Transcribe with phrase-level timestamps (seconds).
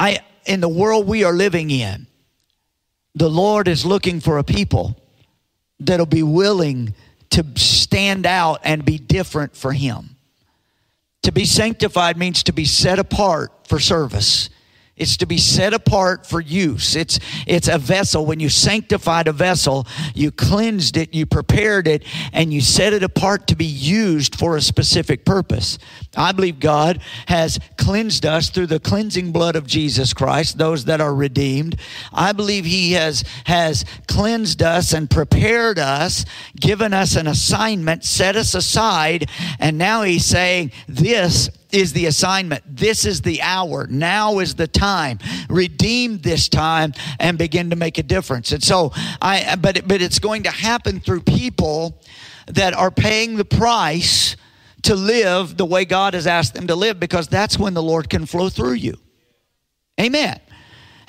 [0.00, 2.06] I in the world we are living in,
[3.14, 4.96] the Lord is looking for a people
[5.78, 6.94] that'll be willing
[7.30, 10.16] to stand out and be different for Him.
[11.24, 14.48] To be sanctified means to be set apart for service.
[15.00, 16.94] It's to be set apart for use.
[16.94, 18.26] It's, it's a vessel.
[18.26, 22.04] When you sanctified a vessel, you cleansed it, you prepared it,
[22.34, 25.78] and you set it apart to be used for a specific purpose.
[26.16, 31.00] I believe God has cleansed us through the cleansing blood of Jesus Christ, those that
[31.00, 31.76] are redeemed.
[32.12, 36.26] I believe He has, has cleansed us and prepared us,
[36.58, 42.64] given us an assignment, set us aside, and now He's saying, This is the assignment.
[42.66, 43.86] This is the hour.
[43.88, 45.18] Now is the time.
[45.48, 48.52] Redeem this time and begin to make a difference.
[48.52, 52.00] And so I but but it's going to happen through people
[52.46, 54.36] that are paying the price
[54.82, 58.08] to live the way God has asked them to live because that's when the Lord
[58.08, 58.96] can flow through you.
[60.00, 60.40] Amen.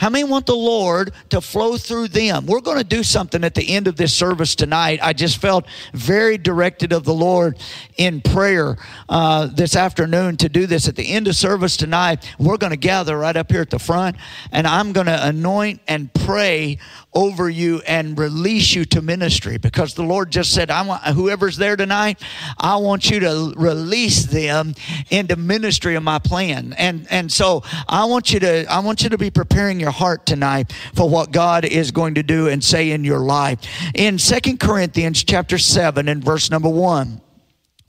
[0.02, 2.48] How many want the Lord to flow through them?
[2.48, 5.00] We're going to do something at the end of this service tonight.
[5.00, 7.60] I just felt very directed of the Lord
[7.98, 8.78] in prayer
[9.10, 10.88] uh, this afternoon to do this.
[10.88, 13.78] At the end of service tonight, we're going to gather right up here at the
[13.78, 14.16] front,
[14.52, 16.80] and I'm going to anoint and pray
[17.14, 21.58] over you and release you to ministry because the Lord just said, I want whoever's
[21.58, 22.22] there tonight,
[22.58, 24.76] I want you to release them
[25.10, 26.74] into ministry of my plan.
[26.78, 30.26] And and so I want you to I want you to be preparing your heart
[30.26, 33.60] tonight for what God is going to do and say in your life.
[33.94, 37.22] In Second Corinthians chapter 7 and verse number 1.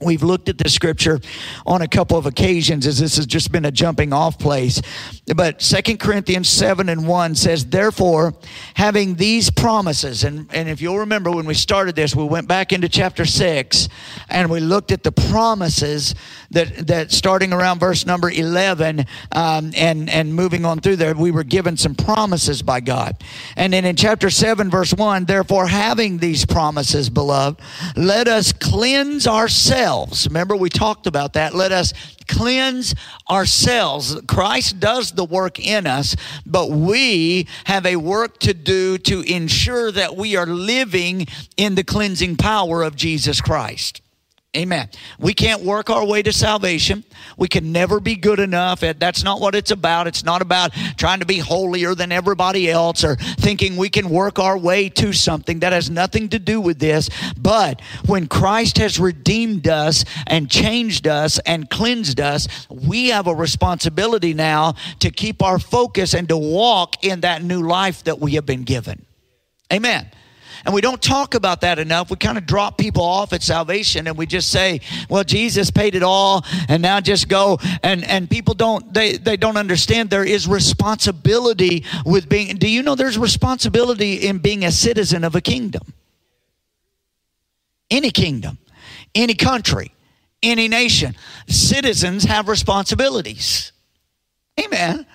[0.03, 1.19] We've looked at the scripture
[1.65, 4.81] on a couple of occasions as this has just been a jumping off place.
[5.35, 8.33] But Second Corinthians 7 and 1 says, Therefore,
[8.75, 12.73] having these promises, and, and if you'll remember when we started this, we went back
[12.73, 13.89] into chapter 6
[14.29, 16.13] and we looked at the promises
[16.51, 21.31] that, that starting around verse number 11 um, and, and moving on through there, we
[21.31, 23.15] were given some promises by God.
[23.55, 27.61] And then in chapter 7, verse 1, Therefore, having these promises, beloved,
[27.95, 30.27] let us cleanse ourselves ourselves.
[30.27, 31.53] Remember, we talked about that.
[31.53, 31.93] Let us
[32.27, 32.95] cleanse
[33.29, 34.19] ourselves.
[34.27, 36.15] Christ does the work in us,
[36.45, 41.27] but we have a work to do to ensure that we are living
[41.57, 44.02] in the cleansing power of Jesus Christ.
[44.55, 44.87] Amen.
[45.17, 47.03] We can't work our way to salvation.
[47.37, 48.81] We can never be good enough.
[48.81, 50.05] That's not what it's about.
[50.05, 54.37] It's not about trying to be holier than everybody else or thinking we can work
[54.37, 55.61] our way to something.
[55.61, 57.09] That has nothing to do with this.
[57.35, 63.33] But when Christ has redeemed us and changed us and cleansed us, we have a
[63.33, 68.33] responsibility now to keep our focus and to walk in that new life that we
[68.33, 69.03] have been given.
[69.71, 70.11] Amen.
[70.65, 72.09] And we don't talk about that enough.
[72.09, 74.79] We kind of drop people off at salvation and we just say,
[75.09, 77.59] well, Jesus paid it all and now just go.
[77.83, 82.81] And, and people don't, they, they don't understand there is responsibility with being, do you
[82.81, 85.81] know there's responsibility in being a citizen of a kingdom?
[87.91, 88.57] Any kingdom,
[89.13, 89.91] any country,
[90.41, 91.15] any nation.
[91.47, 93.73] Citizens have responsibilities.
[94.59, 95.05] Amen.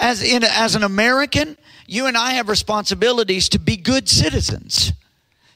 [0.00, 4.94] As in, as an American, you and I have responsibilities to be good citizens,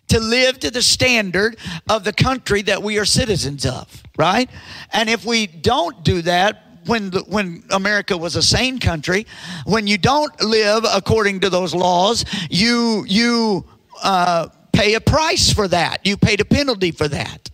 [0.09, 1.56] to live to the standard
[1.88, 4.50] of the country that we are citizens of, right?
[4.93, 9.27] And if we don't do that, when when America was a sane country,
[9.65, 13.65] when you don't live according to those laws, you you
[14.03, 16.06] uh, pay a price for that.
[16.06, 17.50] You paid a penalty for that.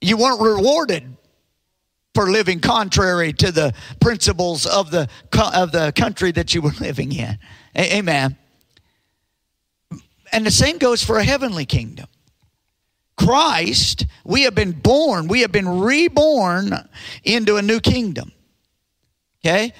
[0.00, 1.14] You weren't rewarded
[2.14, 5.08] for living contrary to the principles of the,
[5.54, 7.38] of the country that you were living in.
[7.76, 8.36] Amen.
[10.32, 12.06] And the same goes for a heavenly kingdom.
[13.16, 16.72] Christ, we have been born, we have been reborn
[17.22, 18.32] into a new kingdom.
[19.44, 19.72] Okay?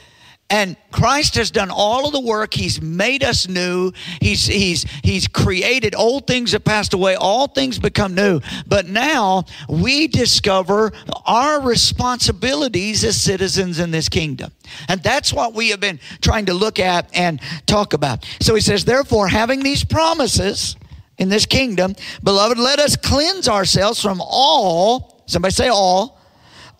[0.50, 2.52] And Christ has done all of the work.
[2.52, 3.92] He's made us new.
[4.20, 7.14] He's, he's, he's created old things that passed away.
[7.14, 8.40] All things become new.
[8.66, 10.92] But now we discover
[11.24, 14.50] our responsibilities as citizens in this kingdom.
[14.88, 18.24] And that's what we have been trying to look at and talk about.
[18.40, 20.76] So he says, therefore, having these promises
[21.18, 21.94] in this kingdom,
[22.24, 26.20] beloved, let us cleanse ourselves from all, somebody say all,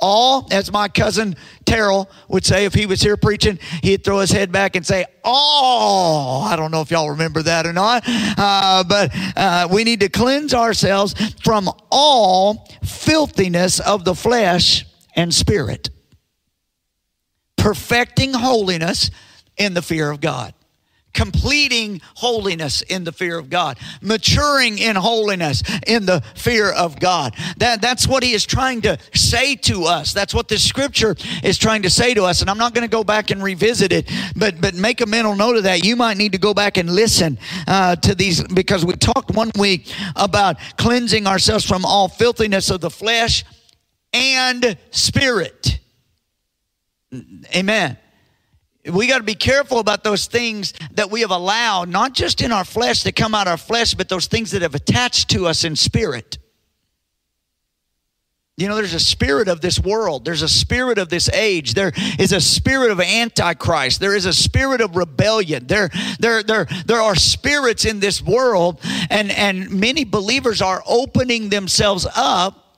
[0.00, 1.37] all, as my cousin
[1.70, 5.05] Terrell would say if he was here preaching, he'd throw his head back and say,
[5.25, 10.00] Oh, I don't know if y'all remember that or not, uh, but uh, we need
[10.00, 11.14] to cleanse ourselves
[11.44, 14.84] from all filthiness of the flesh
[15.14, 15.90] and spirit,
[17.56, 19.12] perfecting holiness
[19.56, 20.52] in the fear of God.
[21.12, 27.34] Completing holiness in the fear of God, maturing in holiness in the fear of God.
[27.58, 30.12] That, that's what he is trying to say to us.
[30.12, 32.40] That's what this scripture is trying to say to us.
[32.40, 35.34] And I'm not going to go back and revisit it, but, but make a mental
[35.34, 35.84] note of that.
[35.84, 39.50] You might need to go back and listen uh, to these because we talked one
[39.58, 43.44] week about cleansing ourselves from all filthiness of the flesh
[44.12, 45.78] and spirit.
[47.54, 47.96] Amen
[48.87, 52.50] we got to be careful about those things that we have allowed, not just in
[52.50, 55.47] our flesh that come out of our flesh, but those things that have attached to
[55.47, 56.38] us in spirit.
[58.56, 60.25] You know, there's a spirit of this world.
[60.27, 61.73] There's a spirit of this age.
[61.73, 64.00] There is a spirit of antichrist.
[64.00, 65.67] There is a spirit of rebellion.
[65.67, 71.49] There, there, there, there are spirits in this world, and, and many believers are opening
[71.49, 72.69] themselves up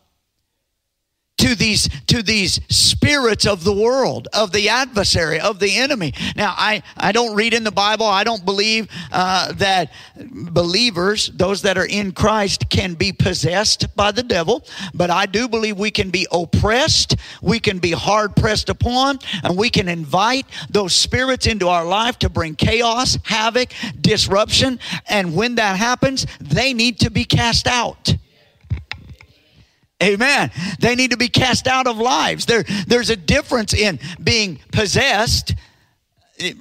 [1.42, 6.14] to these to these spirits of the world of the adversary of the enemy.
[6.36, 11.62] Now i i don't read in the bible i don't believe uh, that believers those
[11.62, 15.90] that are in christ can be possessed by the devil but i do believe we
[15.90, 21.46] can be oppressed we can be hard pressed upon and we can invite those spirits
[21.46, 24.78] into our life to bring chaos havoc disruption
[25.08, 28.14] and when that happens they need to be cast out
[30.02, 30.50] Amen.
[30.80, 32.46] They need to be cast out of lives.
[32.46, 35.54] There, there's a difference in being possessed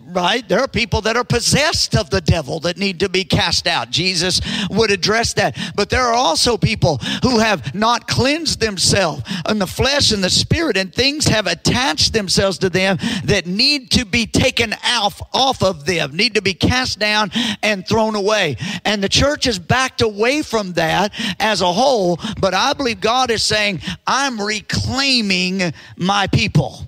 [0.05, 0.47] right?
[0.47, 3.89] There are people that are possessed of the devil that need to be cast out.
[3.89, 5.57] Jesus would address that.
[5.75, 10.29] But there are also people who have not cleansed themselves in the flesh and the
[10.29, 15.63] spirit, and things have attached themselves to them that need to be taken off, off
[15.63, 17.31] of them, need to be cast down
[17.63, 18.57] and thrown away.
[18.85, 23.31] And the church has backed away from that as a whole, but I believe God
[23.31, 26.85] is saying, I'm reclaiming my people.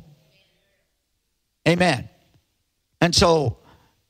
[1.68, 2.10] Amen.
[3.04, 3.58] And so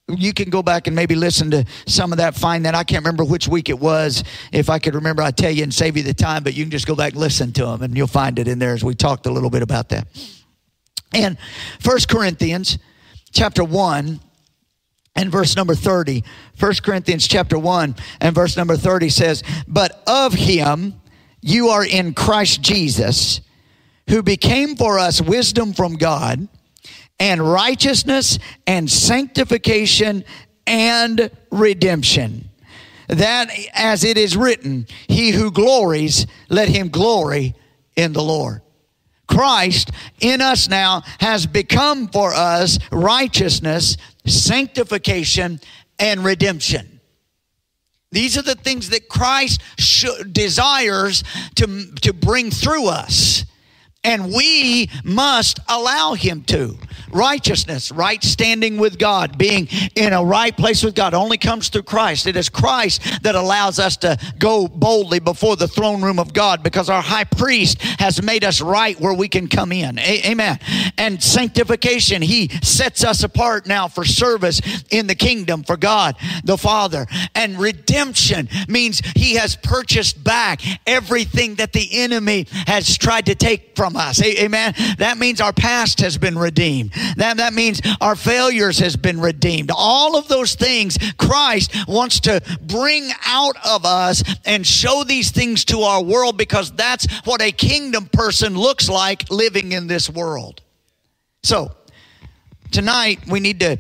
[0.07, 2.75] you can go back and maybe listen to some of that, find that.
[2.75, 4.23] I can't remember which week it was.
[4.51, 6.69] If I could remember, I'd tell you and save you the time, but you can
[6.69, 8.93] just go back and listen to them and you'll find it in there as we
[8.93, 10.07] talked a little bit about that.
[11.11, 11.39] And
[11.79, 12.77] First Corinthians
[13.31, 14.19] chapter 1
[15.15, 16.23] and verse number 30.
[16.59, 21.01] 1 Corinthians chapter 1 and verse number 30 says, But of him
[21.41, 23.41] you are in Christ Jesus,
[24.07, 26.47] who became for us wisdom from God
[27.19, 30.23] and righteousness and sanctification
[30.65, 32.49] and redemption.
[33.07, 37.55] That as it is written, he who glories, let him glory
[37.95, 38.61] in the Lord.
[39.27, 45.59] Christ in us now has become for us righteousness, sanctification,
[45.99, 46.99] and redemption.
[48.11, 49.61] These are the things that Christ
[50.31, 51.23] desires
[51.55, 53.43] to, to bring through us.
[54.03, 56.77] And we must allow him to
[57.13, 61.83] righteousness, right standing with God, being in a right place with God only comes through
[61.83, 62.27] Christ.
[62.27, 66.63] It is Christ that allows us to go boldly before the throne room of God
[66.63, 69.97] because our high priest has made us right where we can come in.
[69.99, 70.59] A- amen.
[70.97, 74.61] And sanctification, he sets us apart now for service
[74.91, 77.07] in the kingdom for God the Father.
[77.35, 83.75] And redemption means he has purchased back everything that the enemy has tried to take
[83.75, 84.21] from us.
[84.21, 84.73] A- amen.
[84.97, 86.91] That means our past has been redeemed.
[87.17, 89.71] That, that means our failures has been redeemed.
[89.75, 95.65] All of those things Christ wants to bring out of us and show these things
[95.65, 100.61] to our world because that's what a kingdom person looks like living in this world.
[101.43, 101.71] So,
[102.71, 103.77] tonight we need to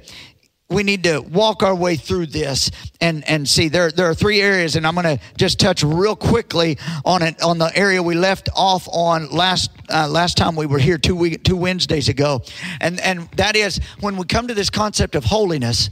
[0.73, 3.69] we need to walk our way through this and, and see.
[3.69, 7.41] There, there are three areas and i'm going to just touch real quickly on it
[7.41, 11.15] on the area we left off on last uh, last time we were here two
[11.15, 12.41] week, two wednesdays ago.
[12.81, 15.89] And and that is when we come to this concept of holiness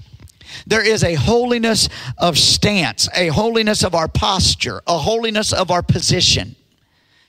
[0.67, 5.81] there is a holiness of stance a holiness of our posture a holiness of our
[5.81, 6.55] position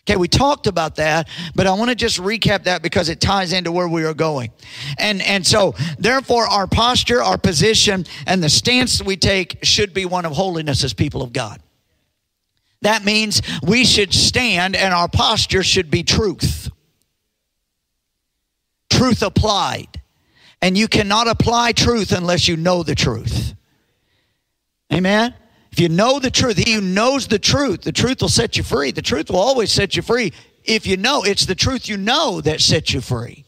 [0.05, 3.53] Okay, we talked about that, but I want to just recap that because it ties
[3.53, 4.51] into where we are going.
[4.99, 10.05] And and so therefore our posture, our position, and the stance we take should be
[10.05, 11.63] one of holiness as people of God.
[12.81, 16.69] That means we should stand and our posture should be truth.
[18.91, 20.01] Truth applied.
[20.61, 23.55] And you cannot apply truth unless you know the truth.
[24.93, 25.35] Amen?
[25.73, 28.63] If you know the truth, he who knows the truth, the truth will set you
[28.63, 28.91] free.
[28.91, 30.33] The truth will always set you free.
[30.65, 33.47] If you know, it's the truth you know that sets you free.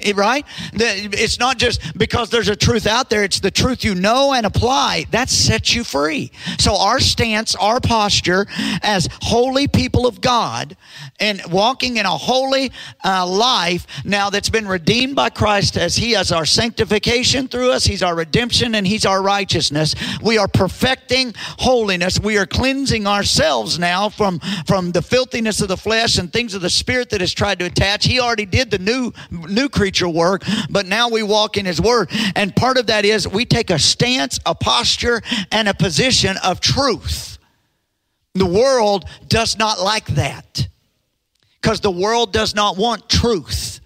[0.00, 0.44] Eh, right?
[0.74, 4.44] It's not just because there's a truth out there, it's the truth you know and
[4.44, 5.06] apply.
[5.10, 6.32] That sets you free.
[6.58, 8.46] So, our stance, our posture
[8.82, 10.76] as holy people of God
[11.18, 12.72] and walking in a holy
[13.04, 17.86] uh, life now that's been redeemed by Christ as He has our sanctification through us,
[17.86, 19.94] He's our redemption, and He's our righteousness.
[20.22, 22.20] We are perfecting holiness.
[22.20, 26.60] We are cleansing ourselves now from, from the filthiness of the flesh and things of
[26.60, 28.04] the spirit that has tried to attach.
[28.04, 31.80] He already did the new, new creature preacher work, but now we walk in His
[31.80, 32.10] Word.
[32.34, 36.58] And part of that is we take a stance, a posture, and a position of
[36.58, 37.38] truth.
[38.34, 40.66] The world does not like that
[41.62, 43.78] because the world does not want truth.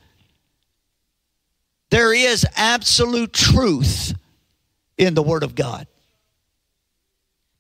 [1.91, 4.15] There is absolute truth
[4.97, 5.87] in the Word of God.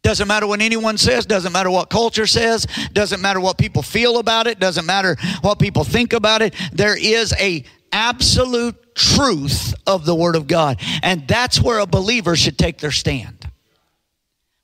[0.02, 4.16] Doesn't matter what anyone says, doesn't matter what culture says, doesn't matter what people feel
[4.16, 6.54] about it, doesn't matter what people think about it.
[6.72, 10.80] There is a absolute truth of the Word of God.
[11.02, 13.50] And that's where a believer should take their stand.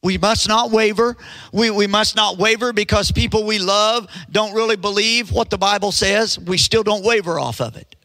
[0.03, 1.17] We must not waver.
[1.53, 5.91] We, we must not waver because people we love don't really believe what the Bible
[5.91, 6.39] says.
[6.39, 7.97] We still don't waver off of it.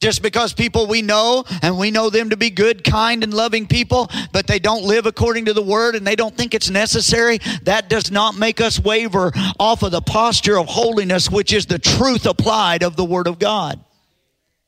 [0.00, 3.66] Just because people we know and we know them to be good, kind, and loving
[3.66, 7.38] people, but they don't live according to the word and they don't think it's necessary,
[7.62, 11.78] that does not make us waver off of the posture of holiness, which is the
[11.78, 13.78] truth applied of the word of God.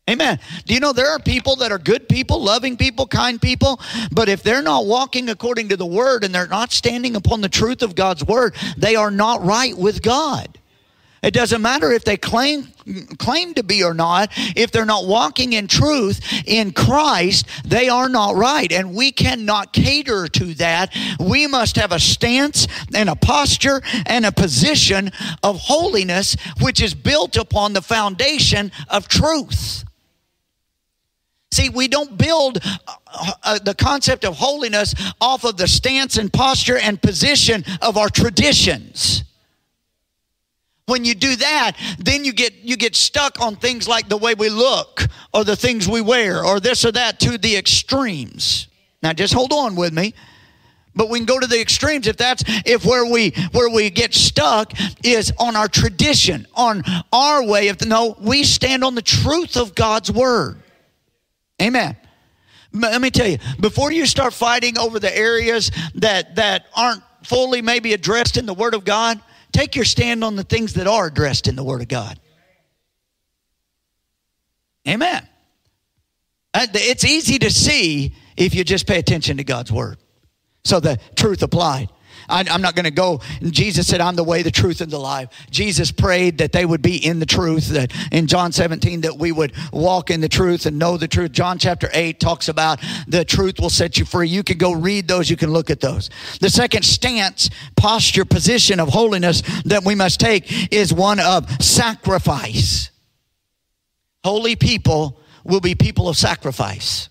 [0.09, 0.39] Amen.
[0.65, 3.81] Do you know there are people that are good people, loving people, kind people,
[4.13, 7.49] but if they're not walking according to the word and they're not standing upon the
[7.49, 10.59] truth of God's word, they are not right with God.
[11.25, 12.69] It doesn't matter if they claim
[13.19, 14.31] claim to be or not.
[14.55, 18.71] If they're not walking in truth in Christ, they are not right.
[18.71, 20.95] And we cannot cater to that.
[21.19, 25.11] We must have a stance and a posture and a position
[25.43, 29.86] of holiness, which is built upon the foundation of truth.
[31.53, 36.33] See, we don't build uh, uh, the concept of holiness off of the stance and
[36.33, 39.25] posture and position of our traditions.
[40.87, 44.35] When you do that then you get you get stuck on things like the way
[44.35, 45.03] we look
[45.35, 48.69] or the things we wear or this or that to the extremes.
[49.03, 50.15] Now just hold on with me.
[50.95, 54.15] But we can go to the extremes if that's if where we where we get
[54.15, 54.73] stuck
[55.05, 59.75] is on our tradition on our way of no we stand on the truth of
[59.75, 60.63] god's word
[61.61, 61.97] Amen.
[62.73, 67.63] Let me tell you, before you start fighting over the areas that, that aren't fully
[67.63, 69.21] maybe addressed in the Word of God,
[69.53, 72.21] take your stand on the things that are addressed in the Word of God.
[74.87, 75.27] Amen.
[76.53, 79.99] Uh, it's easy to see if you just pay attention to God's Word.
[80.65, 81.91] So the truth applied.
[82.29, 83.21] I, am not going to go.
[83.43, 85.29] Jesus said, I'm the way, the truth, and the life.
[85.51, 89.33] Jesus prayed that they would be in the truth, that in John 17, that we
[89.33, 91.33] would walk in the truth and know the truth.
[91.33, 94.29] John chapter 8 talks about the truth will set you free.
[94.29, 96.11] You can go read those, you can look at those.
[96.41, 102.91] The second stance, posture, position of holiness that we must take is one of sacrifice.
[104.25, 107.09] Holy people will be people of sacrifice.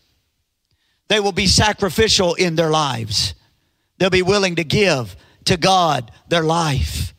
[1.07, 3.36] They will be sacrificial in their lives.
[3.97, 7.13] They'll be willing to give to God their life,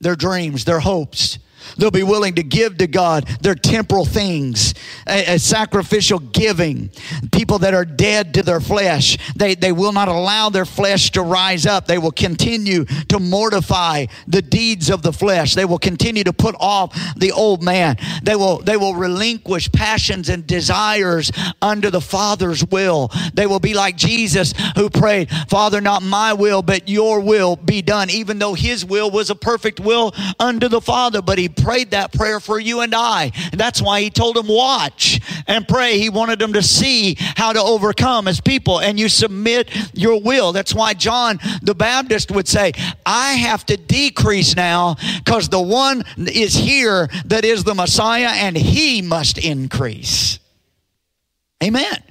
[0.00, 1.38] their dreams, their hopes,
[1.76, 4.74] They'll be willing to give to God their temporal things,
[5.06, 6.90] a, a, sacrificial giving.
[7.32, 11.22] People that are dead to their flesh, they, they will not allow their flesh to
[11.22, 11.86] rise up.
[11.86, 15.54] They will continue to mortify the deeds of the flesh.
[15.54, 17.96] They will continue to put off the old man.
[18.22, 23.10] They will, they will relinquish passions and desires under the Father's will.
[23.34, 27.82] They will be like Jesus who prayed, Father, not my will, but your will be
[27.82, 31.22] done, even though his will was a perfect will under the Father.
[31.22, 33.32] But he prayed that prayer for you and I.
[33.52, 35.98] That's why he told them, watch and pray.
[35.98, 40.52] He wanted them to see how to overcome as people, and you submit your will.
[40.52, 42.72] That's why John the Baptist would say,
[43.04, 48.56] I have to decrease now because the one is here that is the Messiah, and
[48.56, 50.38] he must increase.
[51.62, 52.02] Amen.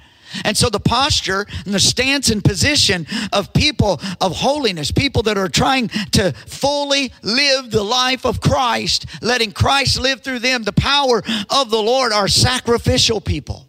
[0.43, 5.38] And so the posture and the stance and position of people of holiness, people that
[5.38, 10.74] are trying to fully live the life of Christ, letting Christ live through them, the
[10.74, 13.67] power of the Lord are sacrificial people.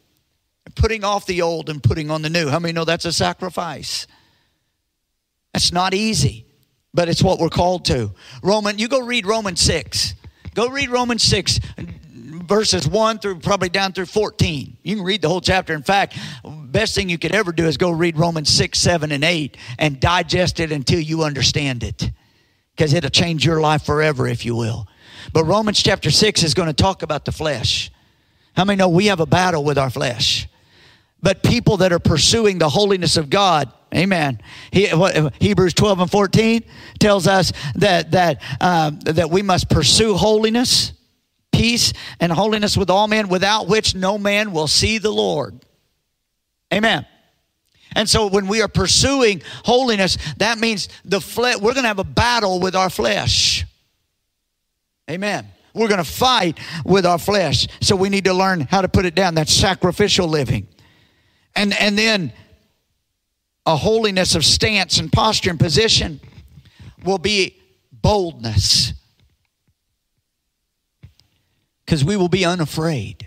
[0.77, 2.49] Putting off the old and putting on the new.
[2.49, 4.07] How many know that's a sacrifice?
[5.53, 6.47] That's not easy,
[6.95, 8.13] but it's what we're called to.
[8.43, 10.15] Roman, you go read Romans 6.
[10.55, 11.61] Go read Romans 6
[12.51, 14.77] verses 1 through probably down through 14.
[14.83, 15.73] You can read the whole chapter.
[15.73, 19.23] In fact, best thing you could ever do is go read Romans 6, 7, and
[19.23, 22.11] 8 and digest it until you understand it.
[22.75, 24.89] Because it'll change your life forever, if you will.
[25.33, 27.93] But Romans chapter 6 is going to talk about the flesh.
[28.55, 30.49] How many know we have a battle with our flesh?
[31.23, 34.41] But people that are pursuing the holiness of God, Amen.
[34.71, 36.63] He, what, Hebrews 12 and 14
[37.01, 40.93] tells us that, that, uh, that we must pursue holiness,
[41.61, 45.61] peace, and holiness with all men, without which no man will see the Lord.
[46.73, 47.05] Amen.
[47.95, 51.99] And so when we are pursuing holiness, that means the flesh, we're going to have
[51.99, 53.67] a battle with our flesh.
[55.11, 55.47] Amen.
[55.75, 57.67] We're going to fight with our flesh.
[57.81, 59.35] So we need to learn how to put it down.
[59.35, 60.67] That's sacrificial living.
[61.55, 62.33] And, and then
[63.67, 66.21] a holiness of stance and posture and position
[67.05, 67.57] will be
[67.93, 68.95] boldness.
[71.91, 73.27] Because we will be unafraid.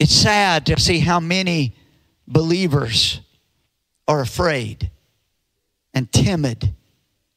[0.00, 1.76] It's sad to see how many
[2.26, 3.20] believers
[4.08, 4.90] are afraid
[5.94, 6.74] and timid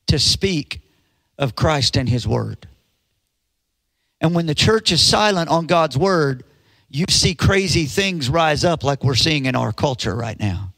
[0.07, 0.81] to speak
[1.37, 2.67] of Christ and His Word.
[4.19, 6.43] And when the church is silent on God's Word,
[6.89, 10.72] you see crazy things rise up like we're seeing in our culture right now.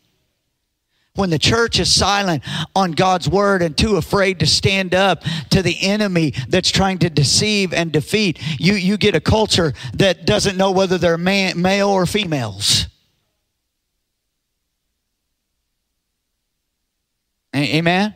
[1.16, 2.44] When the church is silent
[2.76, 7.10] on God's word and too afraid to stand up to the enemy that's trying to
[7.10, 11.90] deceive and defeat, you, you get a culture that doesn't know whether they're man, male
[11.90, 12.88] or females.
[17.56, 18.14] Amen?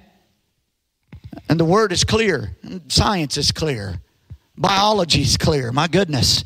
[1.47, 2.57] And the word is clear,
[2.89, 4.01] science is clear,
[4.57, 5.71] biology is clear.
[5.71, 6.43] My goodness.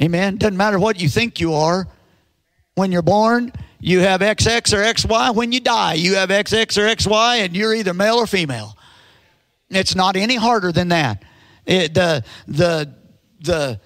[0.00, 0.36] Amen.
[0.36, 1.88] Doesn't matter what you think you are.
[2.76, 5.34] When you're born, you have XX or XY.
[5.34, 8.76] When you die, you have XX or XY, and you're either male or female.
[9.70, 11.22] It's not any harder than that.
[11.66, 12.94] It, the the
[13.40, 13.80] the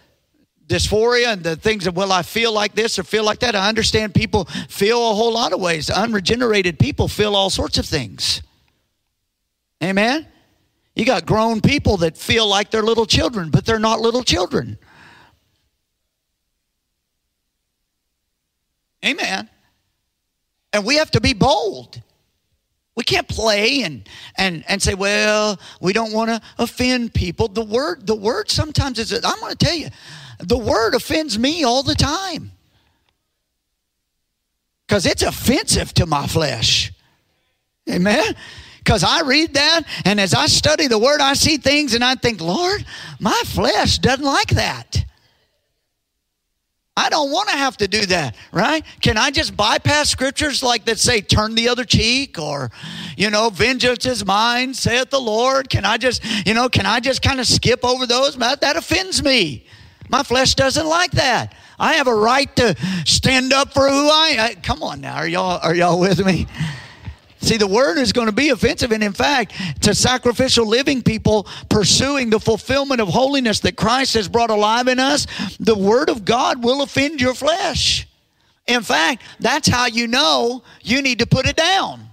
[0.67, 3.55] dysphoria and the things of well, I feel like this or feel like that.
[3.55, 5.91] I understand people feel a whole lot of ways.
[5.91, 8.43] Unregenerated people feel all sorts of things.
[9.83, 10.27] Amen.
[10.95, 14.79] You got grown people that feel like they're little children, but they're not little children.
[19.05, 19.49] Amen.
[20.73, 22.01] And we have to be bold.
[22.95, 27.49] We can't play and, and, and say, well, we don't want to offend people.
[27.49, 29.89] The word, the word sometimes is, I'm going to tell you,
[30.39, 32.53] the word offends me all the time.
[34.87, 36.93] Because it's offensive to my flesh.
[37.89, 38.37] Amen?
[38.79, 42.15] Because I read that, and as I study the word, I see things and I
[42.15, 42.85] think, Lord,
[43.21, 45.05] my flesh doesn't like that.
[46.95, 48.85] I don't want to have to do that, right?
[49.01, 52.71] Can I just bypass scriptures like that say, turn the other cheek or,
[53.17, 55.71] you know, vengeance is mine, saith the Lord?
[55.71, 58.37] Can I just, you know, can I just kind of skip over those?
[58.37, 59.65] That offends me.
[60.11, 61.55] My flesh doesn't like that.
[61.79, 64.55] I have a right to stand up for who I am.
[64.57, 66.47] Come on now, are y'all, are y'all with me?
[67.43, 68.93] See, the word is going to be offensive.
[68.93, 69.53] And in fact,
[69.83, 75.01] to sacrificial living people pursuing the fulfillment of holiness that Christ has brought alive in
[75.01, 75.27] us,
[75.59, 78.07] the word of God will offend your flesh.
[78.69, 82.09] In fact, that's how you know you need to put it down.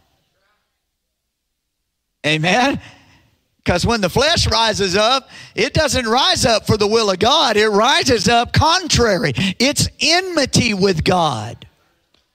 [2.26, 2.82] Amen.
[3.58, 7.56] Because when the flesh rises up, it doesn't rise up for the will of God,
[7.56, 9.32] it rises up contrary.
[9.60, 11.68] It's enmity with God.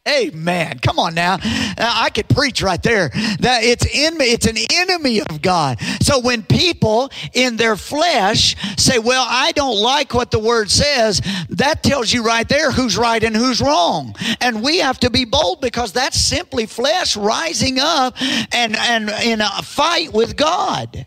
[0.06, 0.78] Amen.
[0.80, 1.34] Come on now.
[1.34, 1.38] Uh,
[1.78, 3.08] I could preach right there.
[3.40, 5.80] That it's in it's an enemy of God.
[6.02, 11.22] So when people in their flesh say, "Well, I don't like what the word says,"
[11.48, 14.14] that tells you right there who's right and who's wrong.
[14.42, 18.14] And we have to be bold because that's simply flesh rising up
[18.52, 21.06] and and in a fight with God.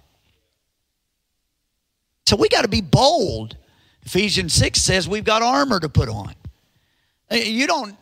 [2.25, 3.57] So we got to be bold.
[4.03, 6.33] Ephesians 6 says we've got armor to put on.
[7.31, 7.95] Uh, you don't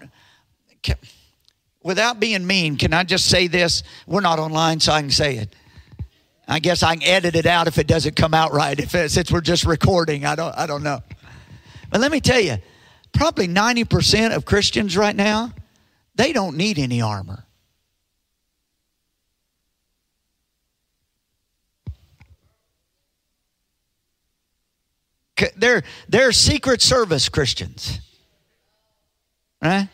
[1.84, 3.84] without being mean, can I just say this?
[4.08, 5.56] We're not online, so I can say it.
[6.48, 8.80] I guess I can edit it out if it doesn't come out right.
[8.80, 11.02] If it, since we're just recording, I don't, I don't know.
[11.90, 12.58] But let me tell you,
[13.14, 15.54] probably ninety percent of Christians right now,
[16.16, 17.46] they don't need any armor.
[25.58, 28.00] They're, they're Secret Service Christians.
[29.62, 29.90] Right?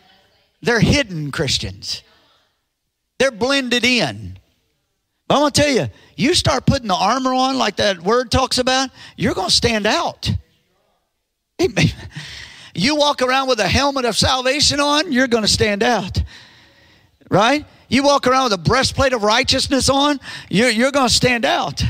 [0.62, 2.04] They're hidden Christians.
[3.17, 4.38] They're blended in.
[5.28, 8.32] But I'm going to tell you, you start putting the armor on like that word
[8.32, 10.30] talks about, you're going to stand out.
[12.74, 16.21] You walk around with a helmet of salvation on, you're going to stand out.
[17.30, 17.65] Right?
[17.89, 20.19] You walk around with a breastplate of righteousness on,
[20.50, 21.84] you're, you're going to stand out.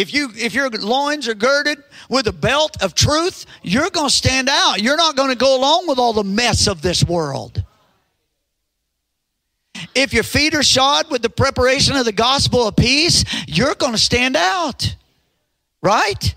[0.00, 1.76] If you if your loins are girded
[2.08, 4.80] with a belt of truth, you're going to stand out.
[4.80, 7.62] You're not going to go along with all the mess of this world.
[9.94, 13.92] If your feet are shod with the preparation of the gospel of peace, you're going
[13.92, 14.96] to stand out.
[15.82, 16.34] Right?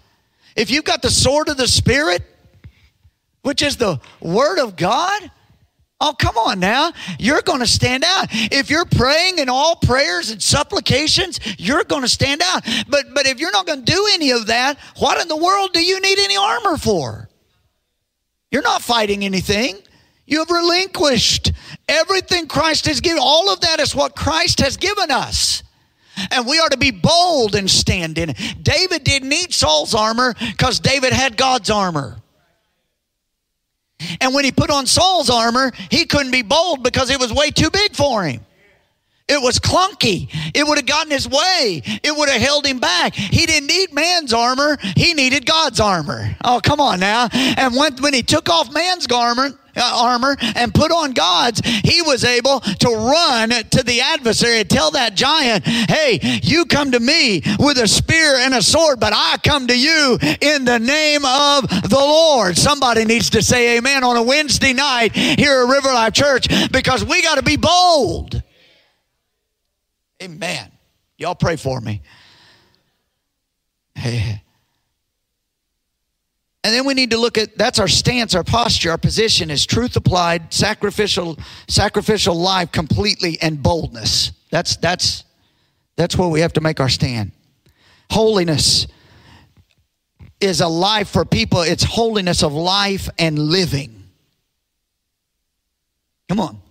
[0.57, 2.21] If you've got the sword of the Spirit,
[3.43, 5.31] which is the Word of God,
[6.01, 6.91] Oh, come on now.
[7.17, 8.27] You're going to stand out.
[8.31, 12.65] If you're praying in all prayers and supplications, you're going to stand out.
[12.89, 15.71] But but if you're not going to do any of that, what in the world
[15.71, 17.29] do you need any armor for?
[18.51, 19.77] You're not fighting anything.
[20.25, 21.51] You have relinquished
[21.87, 23.19] everything Christ has given.
[23.21, 25.63] All of that is what Christ has given us.
[26.31, 28.37] And we are to be bold and stand in it.
[28.61, 32.17] David didn't need Saul's armor because David had God's armor.
[34.19, 37.51] And when he put on Saul's armor, he couldn't be bold because it was way
[37.51, 38.41] too big for him.
[39.27, 40.29] It was clunky.
[40.53, 41.81] It would have gotten his way.
[41.85, 43.15] It would have held him back.
[43.15, 44.77] He didn't need man's armor.
[44.97, 46.35] He needed God's armor.
[46.43, 47.29] Oh, come on now.
[47.31, 52.01] And when, when he took off man's garment, Uh, armor and put on God's, he
[52.03, 56.99] was able to run to the adversary and tell that giant, Hey, you come to
[56.99, 61.25] me with a spear and a sword, but I come to you in the name
[61.25, 62.55] of the Lord.
[62.55, 67.03] Somebody needs to say amen on a Wednesday night here at River Life Church because
[67.03, 68.43] we got to be bold.
[70.21, 70.71] Amen.
[71.17, 72.01] Y'all pray for me.
[73.95, 74.41] Hey.
[76.63, 79.65] And then we need to look at that's our stance, our posture, our position is
[79.65, 84.31] truth applied, sacrificial, sacrificial life completely, and boldness.
[84.49, 85.25] That's that's
[85.97, 87.31] that's where we have to make our stand.
[88.09, 88.87] Holiness
[90.39, 94.03] is a life for people, it's holiness of life and living.
[96.29, 96.61] Come on.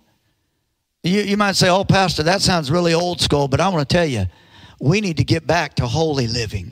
[1.03, 3.93] You, you might say, oh, Pastor, that sounds really old school, but I want to
[3.93, 4.25] tell you,
[4.79, 6.71] we need to get back to holy living.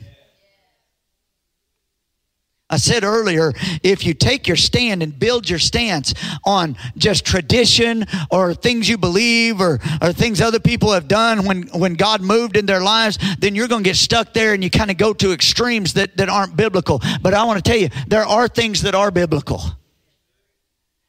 [2.72, 8.06] I said earlier, if you take your stand and build your stance on just tradition
[8.30, 12.56] or things you believe or, or things other people have done when, when God moved
[12.56, 15.12] in their lives, then you're going to get stuck there and you kind of go
[15.12, 17.02] to extremes that, that aren't biblical.
[17.20, 19.60] But I want to tell you, there are things that are biblical.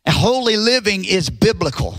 [0.06, 1.96] Holy living is biblical.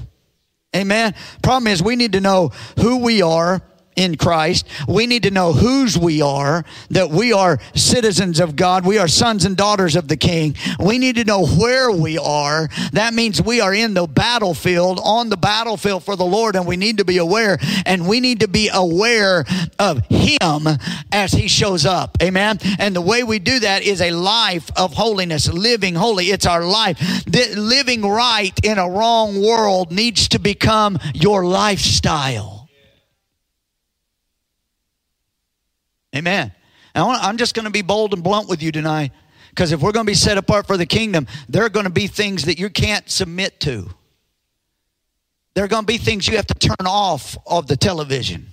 [0.76, 1.14] Amen.
[1.42, 3.62] Problem is, we need to know who we are
[3.96, 4.66] in Christ.
[4.88, 8.84] We need to know whose we are, that we are citizens of God.
[8.84, 10.56] We are sons and daughters of the King.
[10.78, 12.68] We need to know where we are.
[12.92, 16.76] That means we are in the battlefield, on the battlefield for the Lord, and we
[16.76, 17.58] need to be aware.
[17.86, 19.44] And we need to be aware
[19.78, 20.66] of Him
[21.12, 22.16] as He shows up.
[22.22, 22.58] Amen.
[22.78, 26.26] And the way we do that is a life of holiness, living holy.
[26.26, 26.98] It's our life.
[27.56, 32.63] Living right in a wrong world needs to become your lifestyle.
[36.14, 36.52] Amen.
[36.94, 39.12] I'm just going to be bold and blunt with you tonight
[39.50, 41.92] because if we're going to be set apart for the kingdom, there are going to
[41.92, 43.88] be things that you can't submit to.
[45.54, 48.48] There are going to be things you have to turn off of the television.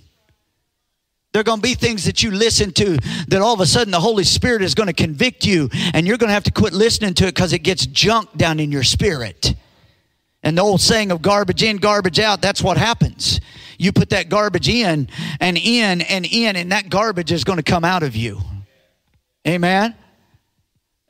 [1.32, 2.98] There are going to be things that you listen to
[3.28, 6.18] that all of a sudden the Holy Spirit is going to convict you, and you're
[6.18, 8.82] going to have to quit listening to it because it gets junk down in your
[8.82, 9.54] spirit.
[10.42, 13.40] And the old saying of garbage in, garbage out, that's what happens.
[13.82, 15.08] You put that garbage in
[15.40, 18.40] and in and in, and that garbage is going to come out of you.
[19.46, 19.96] Amen.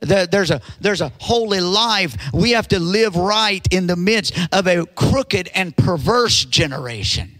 [0.01, 2.17] There's a, there's a holy life.
[2.33, 7.32] We have to live right in the midst of a crooked and perverse generation.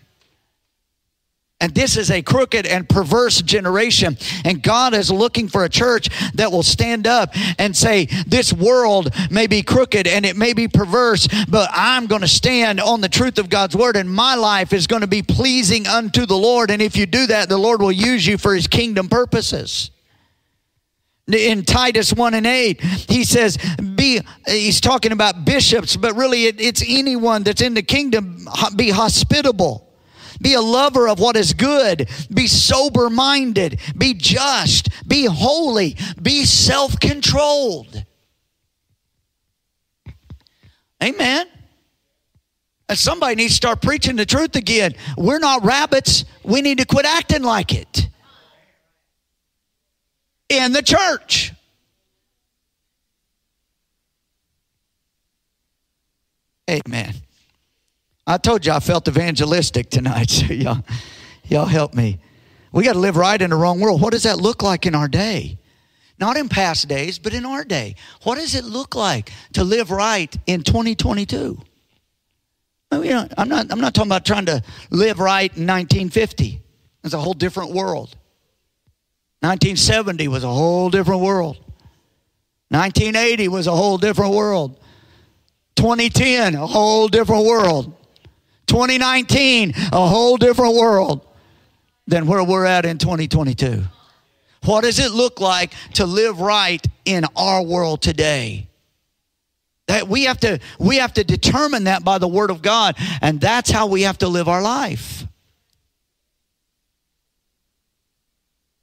[1.63, 4.17] And this is a crooked and perverse generation.
[4.43, 9.15] And God is looking for a church that will stand up and say, This world
[9.31, 13.07] may be crooked and it may be perverse, but I'm going to stand on the
[13.07, 16.69] truth of God's word, and my life is going to be pleasing unto the Lord.
[16.69, 19.89] And if you do that, the Lord will use you for his kingdom purposes
[21.25, 23.57] in Titus 1 and 8, he says,
[23.95, 28.45] be, he's talking about bishops, but really it, it's anyone that's in the kingdom,
[28.75, 29.82] be hospitable
[30.43, 32.09] be a lover of what is good.
[32.31, 33.79] Be sober minded.
[33.97, 34.89] Be just.
[35.07, 35.95] Be holy.
[36.21, 38.03] Be self controlled.
[41.01, 41.47] Amen.
[42.89, 44.93] And somebody needs to start preaching the truth again.
[45.17, 46.25] We're not rabbits.
[46.43, 48.07] We need to quit acting like it.
[50.49, 51.53] In the church.
[56.69, 57.22] Amen.
[58.25, 60.83] I told you I felt evangelistic tonight, so y'all,
[61.45, 62.19] y'all help me.
[62.71, 64.01] We got to live right in the wrong world.
[64.01, 65.59] What does that look like in our day?
[66.19, 67.95] Not in past days, but in our day.
[68.23, 71.61] What does it look like to live right in 2022?
[72.91, 76.61] I mean, I'm not, I'm not talking about trying to live right in 1950.
[77.03, 78.15] It's a whole different world.
[79.41, 81.57] 1970 was a whole different world.
[82.69, 84.79] 1980 was a whole different world.
[85.75, 87.93] 2010, a whole different world.
[88.73, 91.21] 2019, a whole different world
[92.07, 93.83] than where we're at in 2022.
[94.65, 98.67] What does it look like to live right in our world today?
[99.85, 103.39] That we have to we have to determine that by the word of God and
[103.39, 105.23] that's how we have to live our life.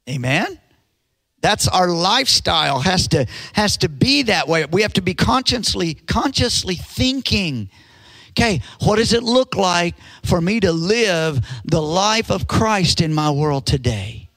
[0.09, 0.57] Amen.
[1.41, 4.63] That's our lifestyle has to has to be that way.
[4.63, 7.69] We have to be consciously consciously thinking.
[8.31, 13.13] Okay, what does it look like for me to live the life of Christ in
[13.13, 14.29] my world today?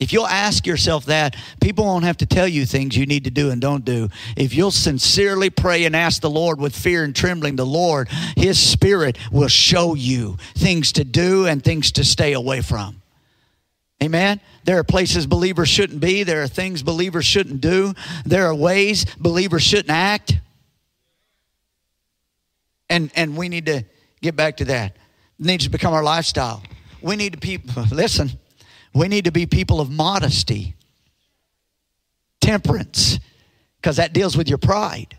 [0.00, 3.30] If you'll ask yourself that, people won't have to tell you things you need to
[3.30, 4.08] do and don't do.
[4.34, 8.58] If you'll sincerely pray and ask the Lord with fear and trembling, the Lord, His
[8.58, 13.02] Spirit will show you things to do and things to stay away from.
[14.02, 14.40] Amen.
[14.64, 16.22] There are places believers shouldn't be.
[16.22, 17.92] There are things believers shouldn't do.
[18.24, 20.38] There are ways believers shouldn't act.
[22.90, 23.84] And, and we need to
[24.20, 24.96] get back to that.
[25.38, 26.62] It needs to become our lifestyle.
[27.00, 28.30] We need to people listen,
[28.92, 30.74] we need to be people of modesty,
[32.40, 33.20] temperance,
[33.76, 35.16] because that deals with your pride.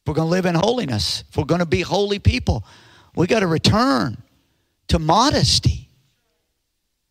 [0.00, 2.64] If we're going to live in holiness, if we're going to be holy people,
[3.14, 4.16] we got to return
[4.86, 5.90] to modesty.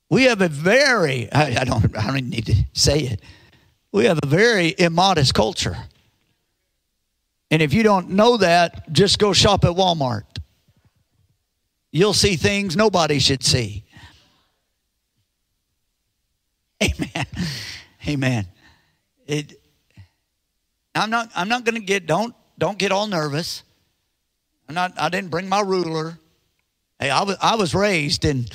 [0.10, 3.21] We have a very, I, I, don't, I don't need to say it,
[3.91, 5.78] we have a very immodest culture.
[7.49, 10.23] And if you don't know that, just go shop at Walmart.
[11.91, 13.86] You'll see things nobody should see.
[16.83, 17.25] Amen.
[18.07, 18.47] Amen.
[19.25, 19.60] It,
[20.93, 23.63] I'm not, I'm not going to get, don't, don't get all nervous.
[24.67, 26.19] I'm not, I didn't bring my ruler.
[26.99, 28.45] Hey, I was, I was raised in,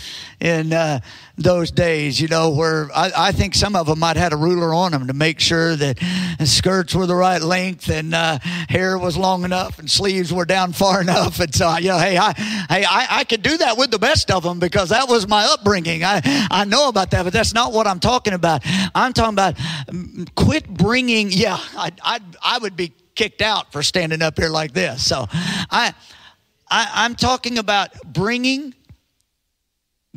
[0.41, 0.99] in uh,
[1.39, 4.37] those days, you know, where I, I think some of them might have had a
[4.37, 6.01] ruler on them to make sure that
[6.45, 10.73] skirts were the right length and uh, hair was long enough and sleeves were down
[10.73, 11.39] far enough.
[11.39, 12.33] And so, you know, hey, I,
[12.69, 15.45] hey, I, I could do that with the best of them because that was my
[15.45, 16.03] upbringing.
[16.03, 18.63] I, I know about that, but that's not what I'm talking about.
[18.93, 23.85] I'm talking about mm, quit bringing, yeah, I, I, I would be kicked out for
[23.85, 25.07] standing up here like this.
[25.07, 25.95] So I,
[26.73, 28.75] I, am talking about bringing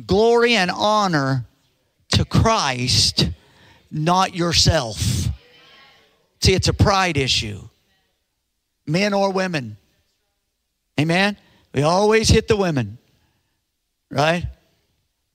[0.06, 1.44] glory and honor
[2.12, 3.28] to Christ,
[3.90, 5.28] not yourself.
[6.40, 7.60] See, it's a pride issue,
[8.86, 9.76] men or women.
[10.98, 11.36] Amen?
[11.74, 12.96] We always hit the women,
[14.10, 14.46] right?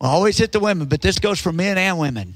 [0.01, 2.33] We always hit the women, but this goes for men and women.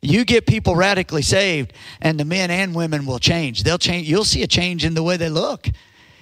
[0.00, 3.62] You get people radically saved, and the men and women will change.
[3.62, 4.08] They'll change.
[4.08, 5.68] You'll see a change in the way they look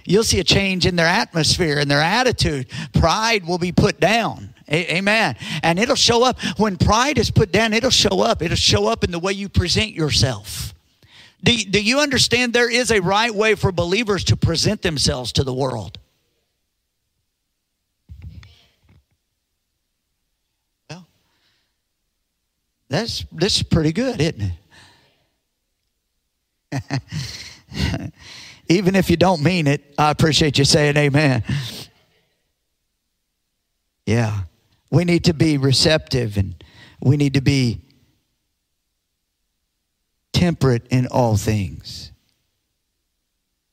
[0.09, 2.67] you'll see a change in their atmosphere and their attitude.
[2.95, 4.55] Pride will be put down.
[4.71, 5.37] Amen.
[5.63, 6.41] And it'll show up.
[6.59, 8.43] When pride is put down, it'll show up.
[8.43, 10.75] It'll show up in the way you present yourself.
[11.43, 15.45] Do, do you understand there is a right way for believers to present themselves to
[15.45, 15.99] the world?
[20.91, 21.07] Well,
[22.89, 24.53] that's this is pretty good, isn't
[26.73, 28.13] it?
[28.69, 31.43] Even if you don't mean it, I appreciate you saying amen.
[34.07, 34.41] Yeah.
[34.91, 36.63] We need to be receptive and
[37.01, 37.81] we need to be
[40.33, 42.11] temperate in all things.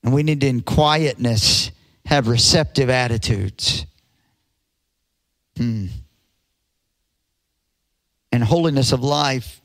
[0.04, 1.72] And we need to, in quietness,
[2.06, 3.86] have receptive attitudes.
[5.58, 5.88] Hmm.
[8.32, 9.62] And holiness of life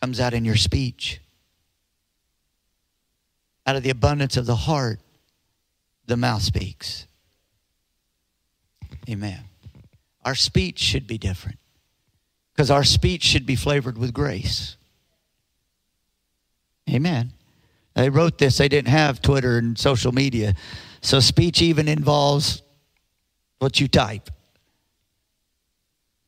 [0.00, 1.21] comes out in your speech.
[3.66, 5.00] Out of the abundance of the heart,
[6.06, 7.06] the mouth speaks.
[9.08, 9.40] Amen.
[10.24, 11.58] Our speech should be different
[12.52, 14.76] because our speech should be flavored with grace.
[16.90, 17.32] Amen.
[17.94, 20.54] They wrote this, they didn't have Twitter and social media.
[21.00, 22.62] So speech even involves
[23.58, 24.30] what you type.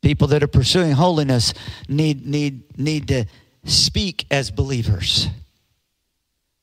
[0.02, 1.54] People that are pursuing holiness
[1.88, 3.24] need, need, need to
[3.64, 5.28] speak as believers.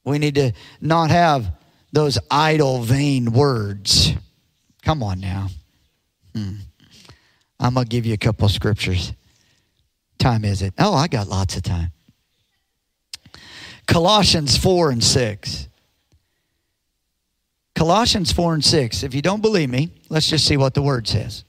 [0.03, 1.51] We need to not have
[1.91, 4.13] those idle, vain words.
[4.83, 5.49] Come on now.
[6.35, 6.55] Hmm.
[7.59, 9.13] I'm going to give you a couple scriptures.
[10.17, 10.73] Time is it?
[10.79, 11.91] Oh, I got lots of time.
[13.85, 15.67] Colossians 4 and 6.
[17.75, 19.03] Colossians 4 and 6.
[19.03, 21.43] If you don't believe me, let's just see what the word says.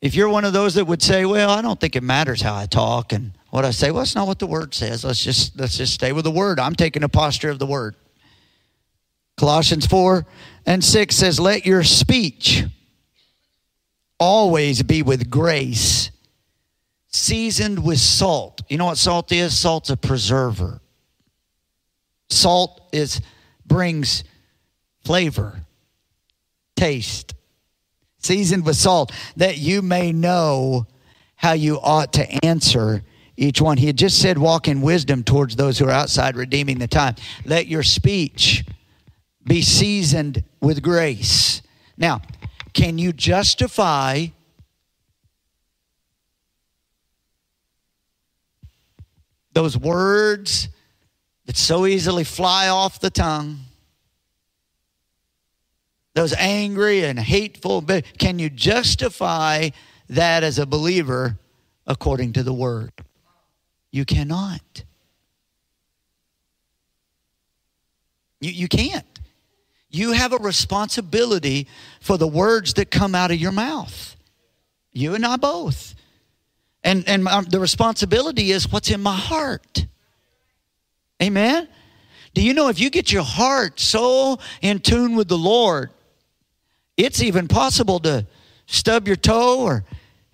[0.00, 2.54] If you're one of those that would say, "Well, I don't think it matters how
[2.54, 5.04] I talk and what I say," well, that's not what the word says.
[5.04, 6.58] Let's just let's just stay with the word.
[6.58, 7.94] I'm taking a posture of the word.
[9.36, 10.26] Colossians 4
[10.66, 12.64] and 6 says, "Let your speech
[14.18, 16.10] always be with grace,
[17.06, 19.56] seasoned with salt." You know what salt is?
[19.56, 20.80] Salt's a preserver.
[22.30, 23.20] Salt is
[23.66, 24.24] brings
[25.04, 25.64] flavor,
[26.74, 27.34] taste
[28.18, 30.86] seasoned with salt, that you may know
[31.36, 33.04] how you ought to answer
[33.36, 33.76] each one.
[33.76, 37.16] He had just said, walk in wisdom towards those who are outside, redeeming the time.
[37.44, 38.64] Let your speech
[39.46, 41.62] be seasoned with grace.
[41.96, 42.22] Now,
[42.72, 44.26] can you justify
[49.52, 50.68] those words
[51.46, 53.60] that so easily fly off the tongue?
[56.14, 57.84] Those angry and hateful,
[58.18, 59.70] can you justify
[60.08, 61.38] that as a believer
[61.86, 62.92] according to the word?
[63.94, 64.82] You cannot.
[68.40, 69.06] You, you can't.
[69.88, 71.68] You have a responsibility
[72.00, 74.16] for the words that come out of your mouth.
[74.90, 75.94] You and I both.
[76.82, 79.86] And, and the responsibility is what's in my heart.
[81.22, 81.68] Amen?
[82.34, 85.90] Do you know if you get your heart so in tune with the Lord,
[86.96, 88.26] it's even possible to
[88.66, 89.84] stub your toe or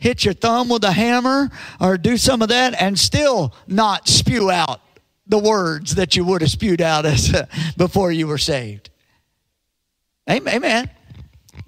[0.00, 4.50] hit your thumb with a hammer or do some of that and still not spew
[4.50, 4.80] out
[5.26, 7.32] the words that you would have spewed out as
[7.76, 8.90] before you were saved.
[10.28, 10.90] Amen.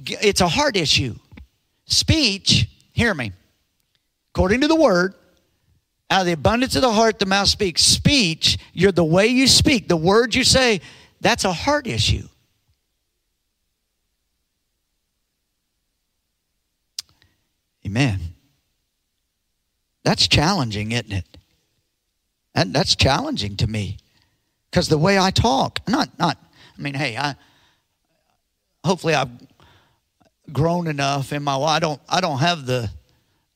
[0.05, 1.15] It's a heart issue.
[1.85, 3.33] Speech, hear me.
[4.35, 5.15] According to the word,
[6.11, 7.83] out of the abundance of the heart, the mouth speaks.
[7.83, 10.81] Speech, you're the way you speak, the words you say,
[11.21, 12.27] that's a heart issue.
[17.93, 18.21] Amen.
[20.03, 21.27] That's challenging, isn't it?
[22.55, 23.99] That's challenging to me.
[24.71, 26.39] Because the way I talk, not not
[26.79, 27.37] I mean, hey, I
[28.83, 29.29] hopefully I've
[30.51, 32.89] grown enough in my I don't I don't have the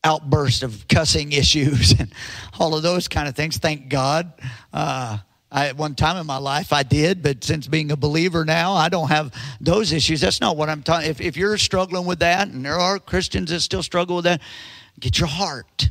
[0.04, 2.12] outburst of cussing issues and
[2.60, 3.56] all of those kind of things.
[3.56, 4.34] Thank God.
[4.70, 5.16] Uh,
[5.56, 8.74] I, at one time in my life I did, but since being a believer now,
[8.74, 10.20] I don't have those issues.
[10.20, 11.10] That's not what I'm talking.
[11.10, 14.40] If, if you're struggling with that, and there are Christians that still struggle with that,
[15.00, 15.88] get your heart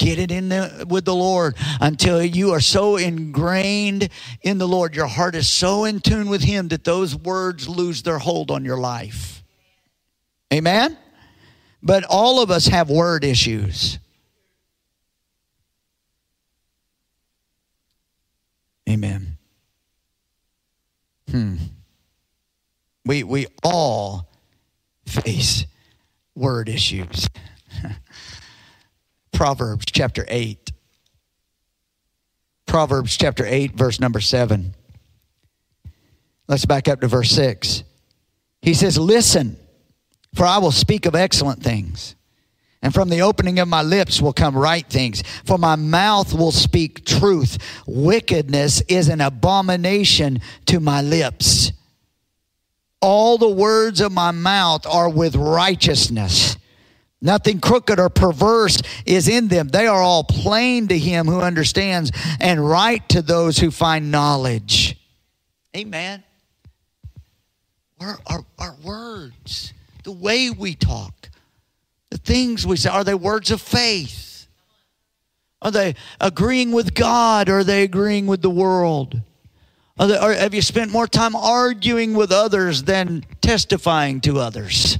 [0.00, 4.08] Get it in the, with the Lord until you are so ingrained
[4.40, 4.96] in the Lord.
[4.96, 8.64] Your heart is so in tune with Him that those words lose their hold on
[8.64, 9.44] your life.
[10.54, 10.96] Amen?
[11.82, 13.98] But all of us have word issues.
[18.90, 19.38] Amen.
[21.30, 21.56] Hmm.
[23.04, 24.28] We, we all
[25.06, 25.64] face
[26.34, 27.28] word issues.
[29.32, 30.72] Proverbs chapter 8.
[32.66, 34.74] Proverbs chapter 8, verse number 7.
[36.48, 37.84] Let's back up to verse 6.
[38.60, 39.56] He says, Listen,
[40.34, 42.16] for I will speak of excellent things,
[42.82, 46.52] and from the opening of my lips will come right things, for my mouth will
[46.52, 47.58] speak truth.
[47.86, 51.72] Wickedness is an abomination to my lips.
[53.02, 56.56] All the words of my mouth are with righteousness.
[57.22, 59.68] Nothing crooked or perverse is in them.
[59.68, 64.96] They are all plain to him who understands and right to those who find knowledge.
[65.76, 66.24] Amen.
[68.00, 71.28] Our, our, our words, the way we talk,
[72.10, 74.46] the things we say, are they words of faith?
[75.62, 79.20] Are they agreeing with God or are they agreeing with the world?
[79.98, 84.98] They, have you spent more time arguing with others than testifying to others?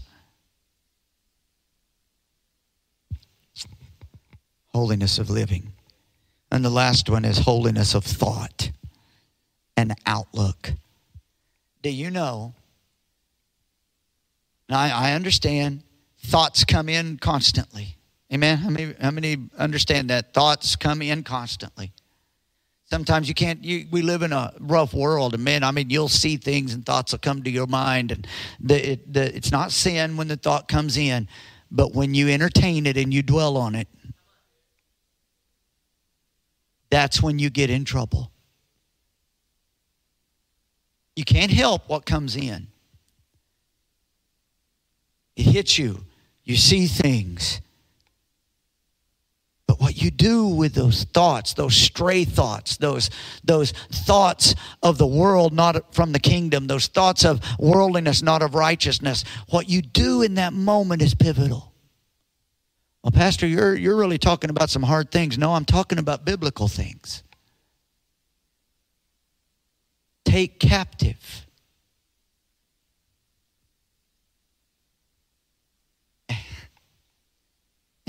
[4.72, 5.72] holiness of living.
[6.50, 8.70] And the last one is holiness of thought
[9.76, 10.72] and outlook.
[11.82, 12.54] Do you know?
[14.68, 15.82] I, I understand
[16.24, 17.96] thoughts come in constantly.
[18.32, 18.58] Amen.
[18.58, 20.32] How many, how many understand that?
[20.32, 21.92] Thoughts come in constantly.
[22.88, 26.08] Sometimes you can't, you, we live in a rough world, and man, I mean, you'll
[26.08, 28.10] see things and thoughts will come to your mind.
[28.10, 28.26] And
[28.58, 31.28] the, it, the, it's not sin when the thought comes in,
[31.70, 33.88] but when you entertain it and you dwell on it,
[36.90, 38.32] that's when you get in trouble.
[41.14, 42.66] You can't help what comes in.
[45.36, 46.04] It hits you.
[46.50, 47.60] You see things.
[49.68, 53.08] But what you do with those thoughts, those stray thoughts, those,
[53.44, 58.56] those thoughts of the world, not from the kingdom, those thoughts of worldliness, not of
[58.56, 61.72] righteousness, what you do in that moment is pivotal.
[63.04, 65.38] Well, Pastor, you're, you're really talking about some hard things.
[65.38, 67.22] No, I'm talking about biblical things.
[70.24, 71.46] Take captive.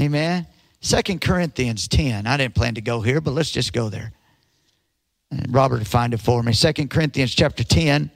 [0.02, 0.48] Amen.
[0.80, 2.26] Second Corinthians 10.
[2.26, 4.12] I didn't plan to go here, but let's just go there.
[5.50, 6.54] Robert find it for me.
[6.54, 8.10] Second Corinthians chapter 10.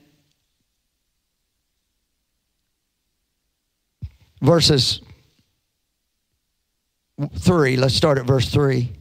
[4.42, 5.02] Verses
[7.38, 7.78] 3.
[7.78, 8.92] Let's start at verse 3.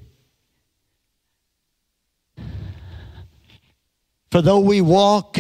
[4.30, 5.38] For though we walk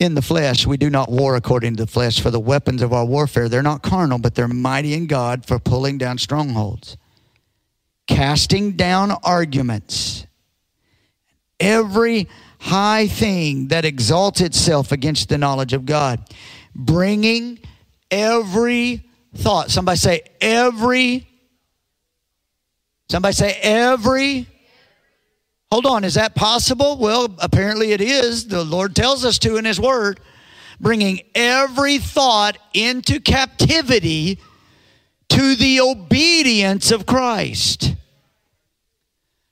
[0.00, 2.20] in the flesh, we do not war according to the flesh.
[2.20, 5.58] For the weapons of our warfare, they're not carnal, but they're mighty in God for
[5.58, 6.96] pulling down strongholds,
[8.06, 10.26] casting down arguments,
[11.60, 12.28] every
[12.58, 16.28] high thing that exalts itself against the knowledge of God,
[16.74, 17.60] bringing
[18.10, 19.70] every thought.
[19.70, 21.28] Somebody say, every.
[23.08, 24.48] Somebody say, every.
[25.72, 26.96] Hold on, is that possible?
[26.98, 28.46] Well, apparently it is.
[28.46, 30.20] The Lord tells us to in His Word.
[30.80, 34.38] Bringing every thought into captivity
[35.30, 37.94] to the obedience of Christ.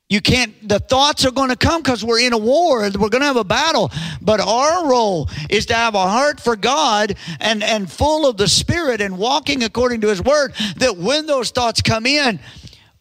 [0.09, 2.83] You can't, the thoughts are going to come because we're in a war.
[2.83, 3.91] We're going to have a battle.
[4.21, 8.47] But our role is to have a heart for God and, and full of the
[8.47, 12.41] Spirit and walking according to His Word, that when those thoughts come in,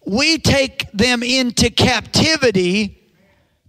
[0.07, 3.00] we take them into captivity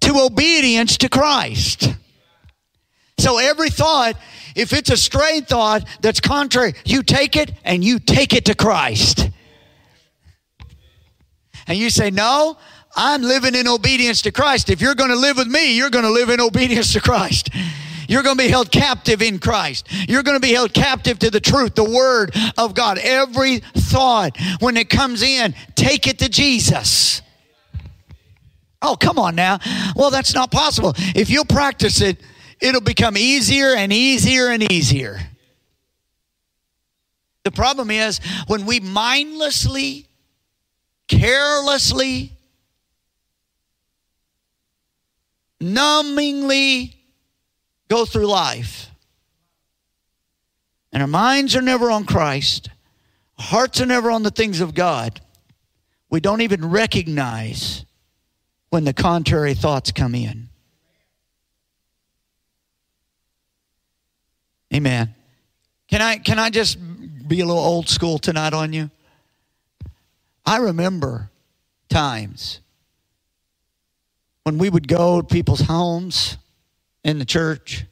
[0.03, 1.95] to obedience to Christ.
[3.19, 4.17] So every thought,
[4.55, 8.55] if it's a stray thought that's contrary, you take it and you take it to
[8.55, 9.31] Christ.
[11.67, 12.59] And you say, No,
[12.97, 14.71] I'm living in obedience to Christ.
[14.71, 17.51] If you're going to live with me, you're going to live in obedience to Christ.
[18.09, 19.87] You're going to be held captive in Christ.
[20.09, 22.99] You're going to be held captive to the truth, the Word of God.
[22.99, 27.23] Every thought, when it comes in, take it to Jesus.
[28.83, 29.59] Oh, come on now.
[29.95, 30.93] Well, that's not possible.
[31.15, 32.21] If you practice it,
[32.61, 35.21] it'll become easier and easier and easier.
[37.45, 40.07] The problem is when we mindlessly,
[41.09, 42.33] carelessly,
[45.61, 46.95] numbingly
[47.89, 48.89] go through life.
[50.93, 52.69] And our minds are never on Christ,
[53.39, 55.21] our hearts are never on the things of God.
[56.11, 57.87] We don't even recognize
[58.73, 60.49] when the contrary thoughts come in.
[64.73, 65.15] Amen.
[65.89, 66.79] Can I can I just
[67.29, 68.91] be a little old school tonight on you?
[70.47, 71.31] I remember
[71.91, 72.61] times
[74.45, 76.39] when we would go to people's homes
[77.05, 77.85] in the church,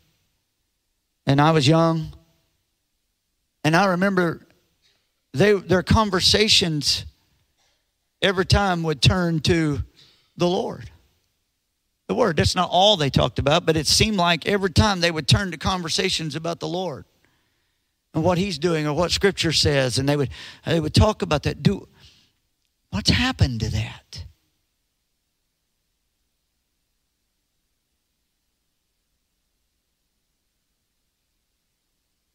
[1.26, 2.14] and I was young,
[3.64, 4.46] and I remember
[5.34, 7.04] they, their conversations
[8.22, 9.84] every time would turn to
[10.40, 10.90] the Lord.
[12.08, 12.36] The Word.
[12.36, 15.52] That's not all they talked about, but it seemed like every time they would turn
[15.52, 17.04] to conversations about the Lord
[18.12, 20.30] and what He's doing or what Scripture says, and they would
[20.66, 21.62] they would talk about that.
[21.62, 21.86] Do
[22.90, 24.24] what's happened to that?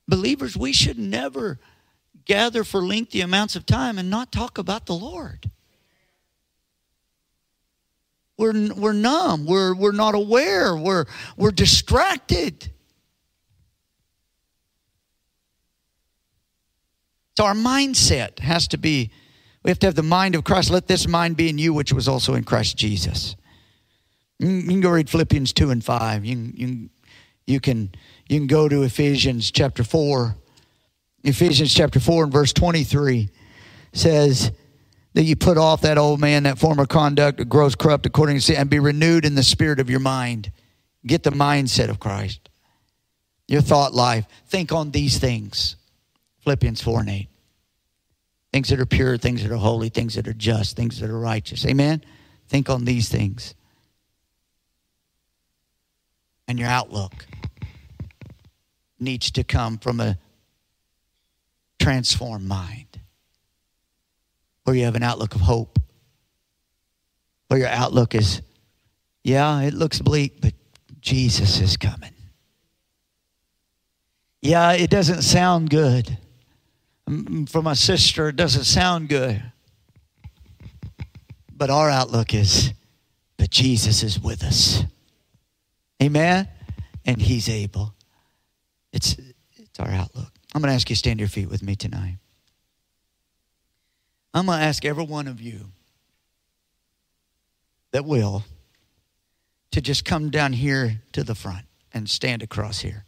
[0.07, 1.59] Believers, we should never
[2.25, 5.49] gather for lengthy amounts of time and not talk about the Lord.
[8.37, 9.45] We're, we're numb.
[9.45, 10.75] We're, we're not aware.
[10.75, 11.05] We're,
[11.37, 12.71] we're distracted.
[17.37, 19.11] So our mindset has to be
[19.63, 20.69] we have to have the mind of Christ.
[20.69, 23.35] Let this mind be in you, which was also in Christ Jesus.
[24.37, 26.23] You can go read Philippians 2 and 5.
[26.23, 26.89] You you,
[27.47, 27.91] you can
[28.29, 30.35] you can go to Ephesians chapter 4.
[31.23, 33.29] Ephesians chapter 4 and verse 23
[33.91, 34.51] says
[35.15, 38.41] that you put off that old man, that former conduct that grows corrupt according to
[38.41, 40.51] sin, and be renewed in the spirit of your mind.
[41.07, 42.49] Get the mindset of Christ.
[43.47, 44.25] Your thought life.
[44.47, 45.77] Think on these things.
[46.41, 47.27] Philippians 4 and 8.
[48.51, 51.19] Things that are pure, things that are holy, things that are just, things that are
[51.19, 51.65] righteous.
[51.65, 52.03] Amen?
[52.49, 53.55] Think on these things.
[56.49, 57.25] And your outlook
[58.99, 60.17] needs to come from a
[61.79, 62.84] transformed mind
[64.65, 65.79] where you have an outlook of hope,
[67.47, 68.41] where your outlook is,
[69.23, 70.53] yeah, it looks bleak, but
[70.99, 72.11] Jesus is coming.
[74.41, 76.17] Yeah, it doesn't sound good.
[77.09, 79.41] Mm, mm, for my sister, it doesn't sound good.
[81.55, 82.73] But our outlook is,
[83.37, 84.83] but Jesus is with us.
[86.01, 86.47] Amen?
[87.05, 87.95] And He's able.
[88.91, 89.15] It's,
[89.57, 90.31] it's our outlook.
[90.53, 92.17] I'm going to ask you to stand your feet with me tonight.
[94.35, 95.71] I'm going to ask every one of you
[97.91, 98.43] that will
[99.71, 103.05] to just come down here to the front and stand across here.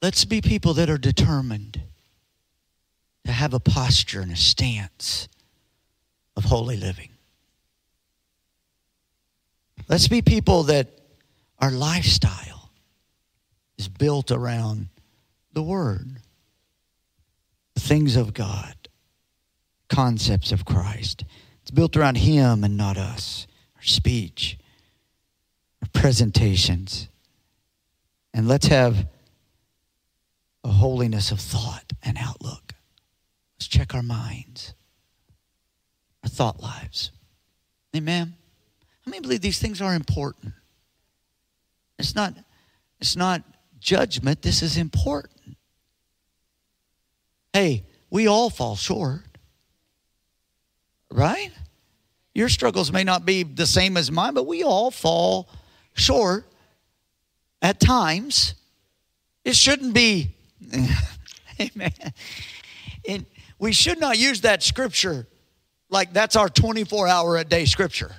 [0.00, 1.87] Let's be people that are determined
[3.38, 5.28] have a posture and a stance
[6.36, 7.10] of holy living.
[9.88, 10.88] Let's be people that
[11.60, 12.70] our lifestyle
[13.78, 14.88] is built around
[15.52, 16.16] the Word,
[17.74, 18.74] the things of God,
[19.88, 21.24] concepts of Christ.
[21.62, 24.58] It's built around Him and not us, our speech,
[25.80, 27.08] our presentations.
[28.34, 29.06] And let's have
[30.64, 32.74] a holiness of thought and outlook.
[33.58, 34.72] Let's check our minds,
[36.22, 37.10] our thought lives.
[37.96, 38.34] Amen.
[39.04, 40.52] How many believe these things are important?
[41.98, 42.34] It's not,
[43.00, 43.42] it's not
[43.80, 45.56] judgment, this is important.
[47.52, 49.22] Hey, we all fall short.
[51.10, 51.50] Right?
[52.34, 55.48] Your struggles may not be the same as mine, but we all fall
[55.94, 56.44] short
[57.60, 58.54] at times.
[59.44, 60.36] It shouldn't be,
[61.60, 61.92] amen.
[63.58, 65.26] We should not use that scripture
[65.90, 68.12] like that's our 24 hour a day scripture.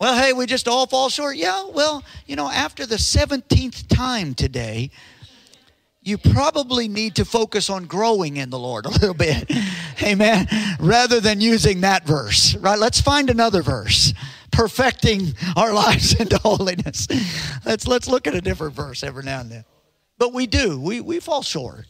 [0.00, 1.36] Well, hey, we just all fall short.
[1.36, 4.90] Yeah, well, you know, after the 17th time today,
[6.00, 9.48] you probably need to focus on growing in the Lord a little bit.
[10.02, 10.48] Amen.
[10.80, 12.78] Rather than using that verse, right?
[12.78, 14.12] Let's find another verse
[14.50, 17.06] perfecting our lives into holiness.
[17.64, 19.64] Let's let's look at a different verse every now and then.
[20.18, 20.80] But we do.
[20.80, 21.86] We we fall short.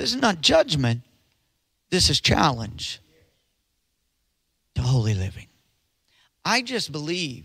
[0.00, 1.02] This is not judgment.
[1.90, 3.00] This is challenge
[4.74, 5.48] to holy living.
[6.42, 7.44] I just believe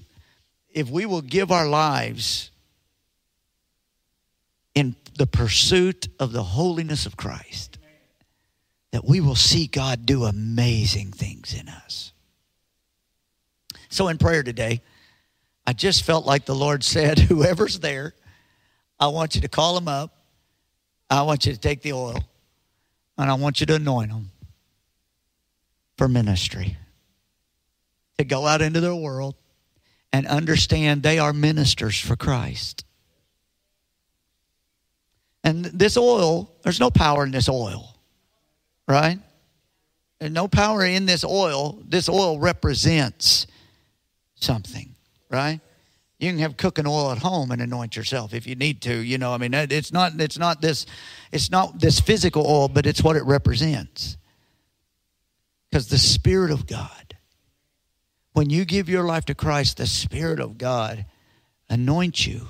[0.74, 2.52] if we will give our lives
[4.74, 7.78] in the pursuit of the holiness of Christ,
[8.92, 12.14] that we will see God do amazing things in us.
[13.90, 14.82] So, in prayer today,
[15.68, 18.14] I just felt like the Lord said, Whoever's there,
[18.98, 20.16] I want you to call them up.
[21.10, 22.24] I want you to take the oil,
[23.18, 24.32] and I want you to anoint them
[25.98, 26.78] for ministry
[28.18, 29.36] to go out into their world
[30.12, 32.86] and understand they are ministers for Christ.
[35.44, 37.96] And this oil, there's no power in this oil,
[38.88, 39.20] right?
[40.20, 41.84] There's no power in this oil.
[41.88, 43.48] This oil represents
[44.36, 44.96] something,
[45.30, 45.60] right?
[46.20, 48.94] You can have cooking oil at home and anoint yourself if you need to.
[48.94, 50.86] You know, I mean, it's not it's not this
[51.32, 54.18] it's not this physical oil, but it's what it represents.
[55.70, 57.06] Because the Spirit of God
[58.36, 61.06] when you give your life to Christ, the Spirit of God
[61.70, 62.48] anoints you.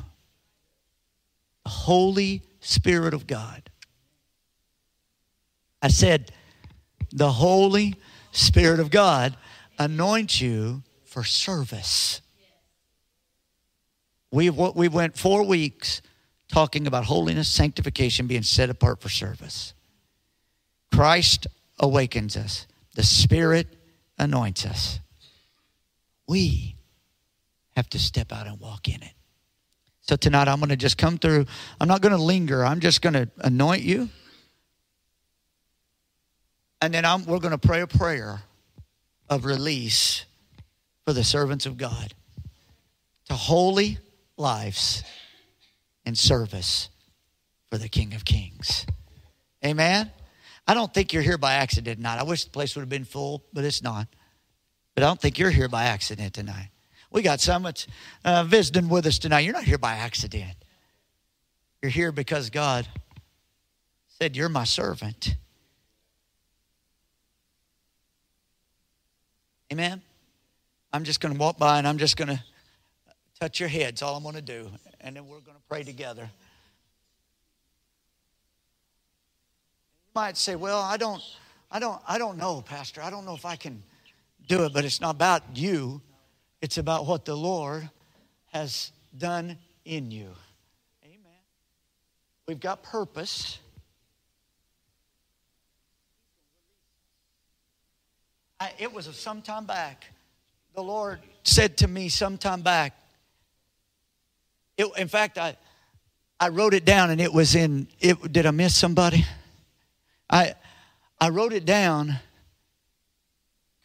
[1.63, 3.69] The Holy Spirit of God.
[5.83, 6.31] I said,
[7.11, 7.97] the Holy
[8.31, 9.37] Spirit of God
[9.77, 12.19] anoints you for service.
[14.35, 16.01] We, we went four weeks
[16.49, 19.73] talking about holiness, sanctification, being set apart for service.
[20.93, 21.47] Christ
[21.79, 23.77] awakens us, the Spirit
[24.19, 24.99] anoints us.
[26.27, 26.75] We
[27.77, 29.13] have to step out and walk in it.
[30.01, 31.45] So tonight I'm going to just come through.
[31.79, 32.65] I'm not going to linger.
[32.65, 34.09] I'm just going to anoint you.
[36.81, 38.41] And then I'm, we're going to pray a prayer
[39.29, 40.25] of release
[41.05, 42.13] for the servants of God
[43.29, 43.99] to holy
[44.37, 45.03] lives
[46.05, 46.89] and service
[47.69, 48.85] for the King of Kings.
[49.65, 50.11] Amen.
[50.67, 52.19] I don't think you're here by accident tonight.
[52.19, 54.07] I wish the place would have been full, but it's not.
[54.93, 56.69] But I don't think you're here by accident tonight.
[57.11, 57.87] We got some that's
[58.23, 59.41] uh, visiting with us tonight.
[59.41, 60.55] You're not here by accident.
[61.81, 62.87] You're here because God
[64.19, 65.35] said, You're my servant.
[69.71, 70.01] Amen.
[70.93, 72.41] I'm just going to walk by and I'm just going to
[73.39, 74.01] touch your heads.
[74.01, 74.69] All I'm going to do.
[75.01, 76.23] And then we're going to pray together.
[80.05, 81.21] You might say, Well, I don't,
[81.71, 83.01] I don't, I don't know, Pastor.
[83.01, 83.83] I don't know if I can
[84.47, 86.01] do it, but it's not about you.
[86.61, 87.89] It's about what the Lord
[88.53, 90.29] has done in you.
[91.03, 91.41] Amen.
[92.47, 93.59] We've got purpose.
[98.59, 100.05] I, it was some time back.
[100.73, 102.93] The Lord said to me some time back.
[104.77, 105.57] It, in fact, I
[106.39, 107.87] I wrote it down, and it was in.
[107.99, 109.25] It did I miss somebody?
[110.29, 110.55] I
[111.19, 112.19] I wrote it down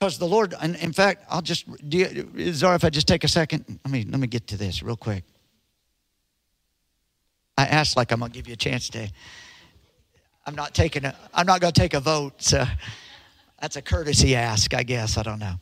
[0.00, 3.28] because the Lord, and in fact, I'll just, you, is if I just take a
[3.28, 3.66] second?
[3.84, 5.24] Let me, let me get to this real quick.
[7.58, 9.10] I asked like I'm going to give you a chance to.
[10.46, 12.42] I'm not taking a, I'm not going to take a vote.
[12.42, 12.64] So
[13.60, 15.18] that's a courtesy ask, I guess.
[15.18, 15.56] I don't know.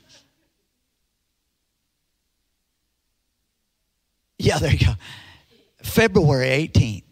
[4.39, 4.93] Yeah, there you go.
[5.83, 7.03] February 18th.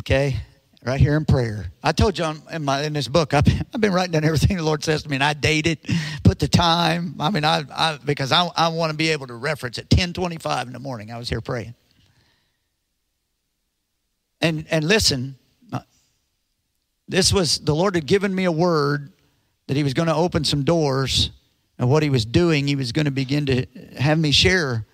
[0.00, 0.36] Okay.
[0.84, 1.72] right here in prayer.
[1.82, 4.62] I told you in, my, in this book, I've, I've been writing down everything the
[4.62, 5.88] Lord says to me, and I date it,
[6.24, 7.14] put the time.
[7.20, 10.66] I mean, I, I because I, I want to be able to reference at 1025
[10.66, 11.10] in the morning.
[11.10, 11.74] I was here praying.
[14.40, 15.36] And, and listen,
[15.72, 15.80] uh,
[17.08, 19.12] this was, the Lord had given me a word
[19.68, 21.30] that he was going to open some doors.
[21.78, 23.66] And what he was doing, he was going to begin to
[23.98, 24.84] have me share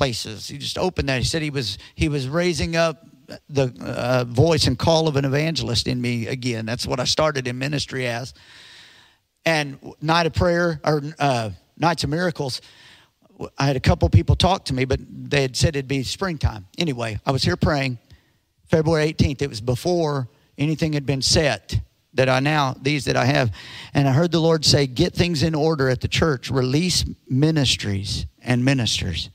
[0.00, 0.48] places.
[0.48, 1.18] He just opened that.
[1.18, 3.06] He said he was, he was raising up
[3.50, 6.64] the uh, voice and call of an evangelist in me again.
[6.64, 8.32] That's what I started in ministry as.
[9.44, 12.62] And night of prayer or uh, nights of miracles,
[13.58, 16.66] I had a couple people talk to me, but they had said it'd be springtime.
[16.78, 17.98] Anyway, I was here praying
[18.70, 19.42] February 18th.
[19.42, 21.78] It was before anything had been set
[22.14, 23.54] that I now, these that I have.
[23.92, 28.24] And I heard the Lord say, Get things in order at the church, release ministries
[28.40, 29.28] and ministers.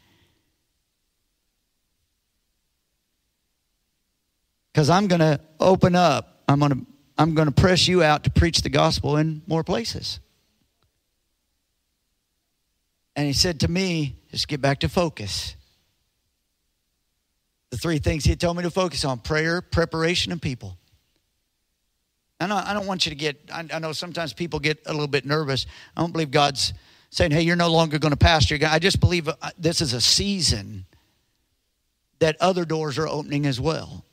[4.75, 6.43] Because I'm going to open up.
[6.49, 6.85] I'm going to
[7.17, 10.19] I'm going to press you out to preach the gospel in more places.
[13.15, 15.55] And he said to me, just get back to focus.
[17.69, 20.77] The three things he told me to focus on prayer, preparation, and people.
[22.41, 24.91] I don't, I don't want you to get, I, I know sometimes people get a
[24.91, 25.67] little bit nervous.
[25.95, 26.73] I don't believe God's
[27.11, 28.57] saying, hey, you're no longer going to pastor.
[28.67, 30.85] I just believe uh, this is a season
[32.19, 34.03] that other doors are opening as well.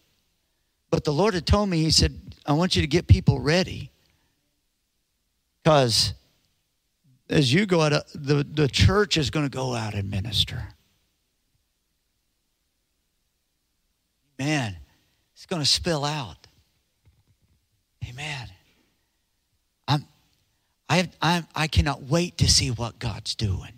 [0.93, 3.91] But the Lord had told me, He said, I want you to get people ready.
[5.65, 6.13] Because
[7.31, 10.69] as you go out, uh, the, the church is going to go out and minister.
[14.39, 14.77] Man,
[15.35, 16.47] it's going to spill out.
[18.07, 18.49] Amen.
[19.89, 20.05] I'm,
[20.91, 23.73] I, I'm, I cannot wait to see what God's doing.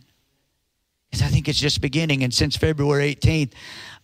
[1.11, 2.25] Because I think it's just beginning.
[2.25, 3.53] And since February 18th,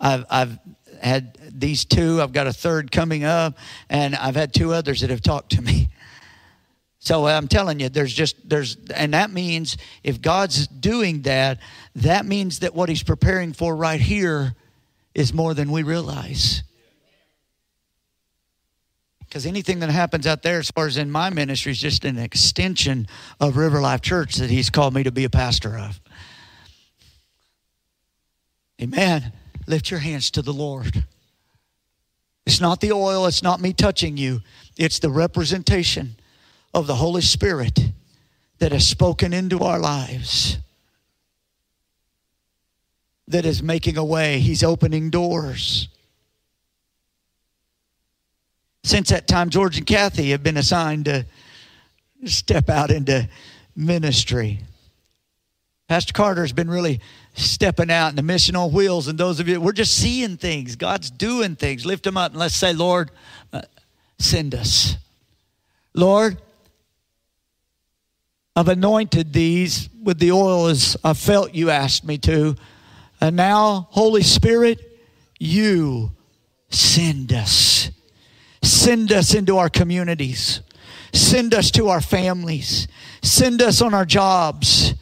[0.00, 0.58] I've, I've
[1.01, 2.20] had these two.
[2.22, 5.62] I've got a third coming up, and I've had two others that have talked to
[5.62, 5.90] me.
[7.01, 11.59] So I'm telling you, there's just, there's, and that means if God's doing that,
[11.96, 14.55] that means that what He's preparing for right here
[15.14, 16.62] is more than we realize.
[19.20, 22.18] Because anything that happens out there, as far as in my ministry, is just an
[22.18, 23.07] extension
[23.40, 26.01] of River Life Church that He's called me to be a pastor of.
[28.82, 29.32] Amen.
[29.70, 31.04] Lift your hands to the Lord.
[32.44, 34.42] It's not the oil, it's not me touching you,
[34.76, 36.16] it's the representation
[36.74, 37.78] of the Holy Spirit
[38.58, 40.58] that has spoken into our lives,
[43.28, 44.40] that is making a way.
[44.40, 45.86] He's opening doors.
[48.82, 51.26] Since that time, George and Kathy have been assigned to
[52.24, 53.28] step out into
[53.76, 54.58] ministry.
[55.91, 57.01] Pastor Carter has been really
[57.34, 59.09] stepping out in the mission on wheels.
[59.09, 60.76] And those of you, we're just seeing things.
[60.76, 61.84] God's doing things.
[61.84, 63.11] Lift them up and let's say, Lord,
[63.53, 63.62] uh,
[64.16, 64.95] send us.
[65.93, 66.41] Lord,
[68.55, 72.55] I've anointed these with the oil as I felt you asked me to.
[73.20, 74.78] And now, Holy Spirit,
[75.41, 76.12] you
[76.68, 77.91] send us.
[78.62, 80.61] Send us into our communities.
[81.12, 82.86] Send us to our families.
[83.22, 84.95] Send us on our jobs.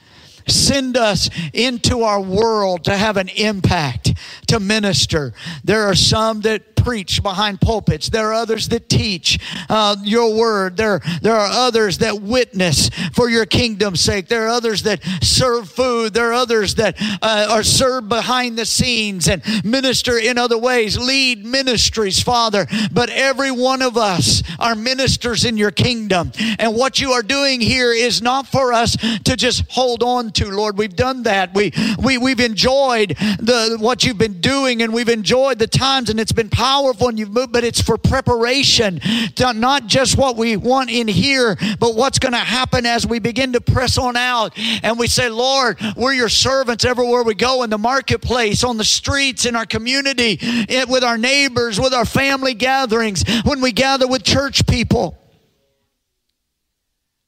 [0.50, 4.14] Send us into our world to have an impact,
[4.48, 5.32] to minister.
[5.64, 8.08] There are some that preach behind pulpits.
[8.08, 10.76] There are others that teach uh, your word.
[10.76, 14.28] There, there are others that witness for your kingdom's sake.
[14.28, 16.14] There are others that serve food.
[16.14, 20.98] There are others that uh, are served behind the scenes and minister in other ways,
[20.98, 22.66] lead ministries, Father.
[22.92, 26.32] But every one of us are ministers in your kingdom.
[26.58, 30.50] And what you are doing here is not for us to just hold on to,
[30.50, 30.78] Lord.
[30.78, 31.54] We've done that.
[31.54, 31.72] We,
[32.02, 36.32] we, we've enjoyed the, what you've been doing and we've enjoyed the times and it's
[36.32, 39.00] been powerful powerful and you've moved, but it's for preparation.
[39.36, 43.20] To not just what we want in here, but what's going to happen as we
[43.20, 44.52] begin to press on out
[44.82, 48.84] and we say, Lord, we're your servants everywhere we go in the marketplace, on the
[48.84, 54.06] streets, in our community, eh, with our neighbors, with our family gatherings, when we gather
[54.06, 55.16] with church people.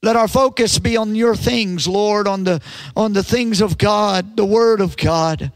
[0.03, 2.61] Let our focus be on your things, Lord, on the,
[2.95, 5.51] on the things of God, the Word of God.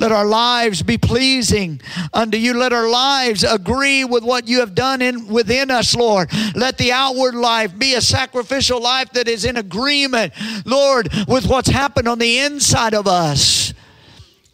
[0.00, 1.78] Let our lives be pleasing
[2.14, 2.54] unto you.
[2.54, 6.30] Let our lives agree with what you have done in within us, Lord.
[6.54, 10.32] Let the outward life be a sacrificial life that is in agreement,
[10.64, 13.74] Lord, with what's happened on the inside of us.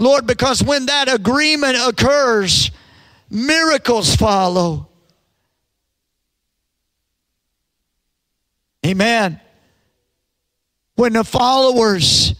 [0.01, 2.73] Lord, because when that agreement occurs,
[3.31, 4.89] miracles follow.
[8.85, 9.41] Amen.
[10.97, 12.35] When the followers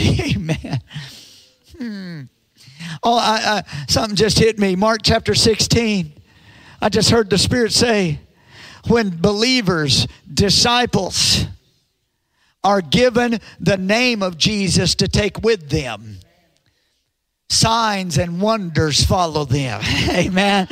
[0.20, 0.79] Amen.
[1.80, 2.22] Hmm.
[3.02, 4.76] Oh, I, I, something just hit me.
[4.76, 6.12] Mark chapter 16.
[6.82, 8.20] I just heard the Spirit say,
[8.88, 11.46] when believers, disciples,
[12.62, 16.18] are given the name of Jesus to take with them,
[17.48, 19.80] signs and wonders follow them.
[20.10, 20.68] Amen.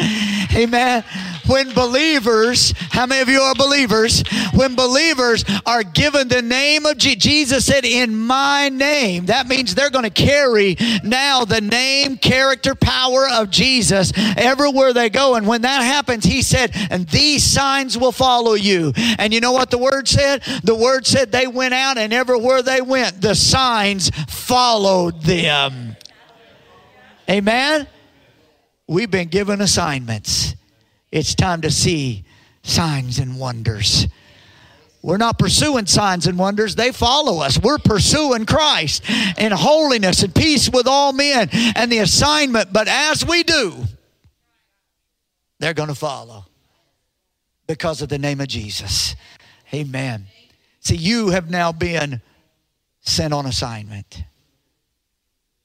[0.54, 1.04] Amen.
[1.48, 4.22] When believers, how many of you are believers?
[4.54, 9.74] When believers are given the name of Jesus, Jesus said, In my name, that means
[9.74, 15.34] they're going to carry now the name, character, power of Jesus everywhere they go.
[15.34, 18.92] And when that happens, he said, And these signs will follow you.
[19.18, 20.42] And you know what the word said?
[20.62, 25.96] The word said they went out, and everywhere they went, the signs followed them.
[27.30, 27.86] Amen.
[28.86, 30.54] We've been given assignments.
[31.10, 32.24] It's time to see
[32.62, 34.06] signs and wonders.
[35.00, 37.58] We're not pursuing signs and wonders, they follow us.
[37.58, 39.04] We're pursuing Christ
[39.38, 42.72] in holiness and peace with all men and the assignment.
[42.72, 43.84] But as we do,
[45.60, 46.46] they're going to follow
[47.66, 49.14] because of the name of Jesus.
[49.72, 50.26] Amen.
[50.80, 52.20] See, you have now been
[53.00, 54.24] sent on assignment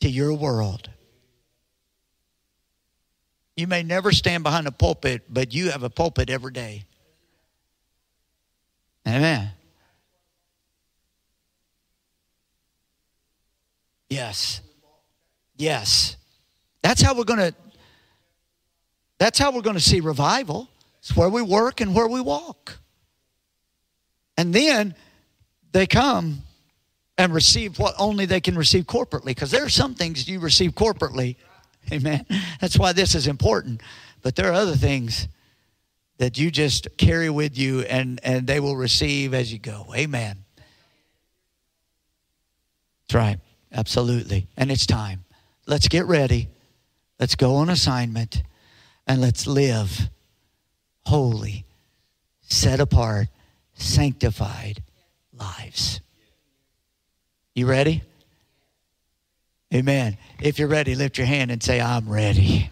[0.01, 0.89] to your world.
[3.55, 6.85] You may never stand behind a pulpit, but you have a pulpit every day.
[9.07, 9.51] Amen.
[14.09, 14.61] Yes.
[15.57, 16.17] Yes.
[16.81, 17.55] That's how we're going to
[19.19, 20.69] that's how we're going to see revival.
[20.99, 22.77] It's where we work and where we walk.
[24.37, 24.95] And then
[25.71, 26.41] they come
[27.17, 30.71] and receive what only they can receive corporately because there are some things you receive
[30.71, 31.37] corporately
[31.91, 32.25] Amen.
[32.61, 33.81] That's why this is important.
[34.21, 35.27] But there are other things
[36.17, 39.87] that you just carry with you and, and they will receive as you go.
[39.95, 40.37] Amen.
[43.07, 43.39] That's right.
[43.71, 44.47] Absolutely.
[44.55, 45.25] And it's time.
[45.65, 46.49] Let's get ready.
[47.19, 48.43] Let's go on assignment
[49.07, 50.09] and let's live
[51.05, 51.65] holy,
[52.41, 53.27] set apart,
[53.73, 54.81] sanctified
[55.33, 55.99] lives.
[57.55, 58.03] You ready?
[59.73, 60.17] Amen.
[60.39, 62.69] If you're ready, lift your hand and say, I'm ready.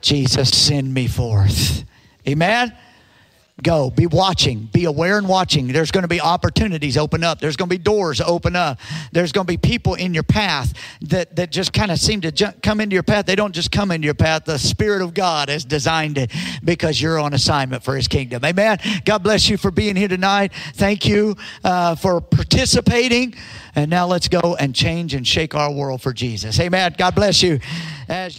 [0.00, 1.84] Jesus, send me forth.
[2.28, 2.76] Amen.
[3.62, 3.90] Go.
[3.90, 4.68] Be watching.
[4.72, 5.66] Be aware and watching.
[5.68, 7.40] There's going to be opportunities open up.
[7.40, 8.78] There's going to be doors open up.
[9.10, 12.54] There's going to be people in your path that, that just kind of seem to
[12.62, 13.26] come into your path.
[13.26, 14.44] They don't just come into your path.
[14.44, 16.32] The Spirit of God has designed it
[16.62, 18.44] because you're on assignment for His kingdom.
[18.44, 18.78] Amen.
[19.04, 20.52] God bless you for being here tonight.
[20.74, 23.34] Thank you uh, for participating.
[23.74, 26.58] And now let's go and change and shake our world for Jesus.
[26.58, 26.94] Amen.
[26.98, 27.60] God bless you.
[28.08, 28.36] As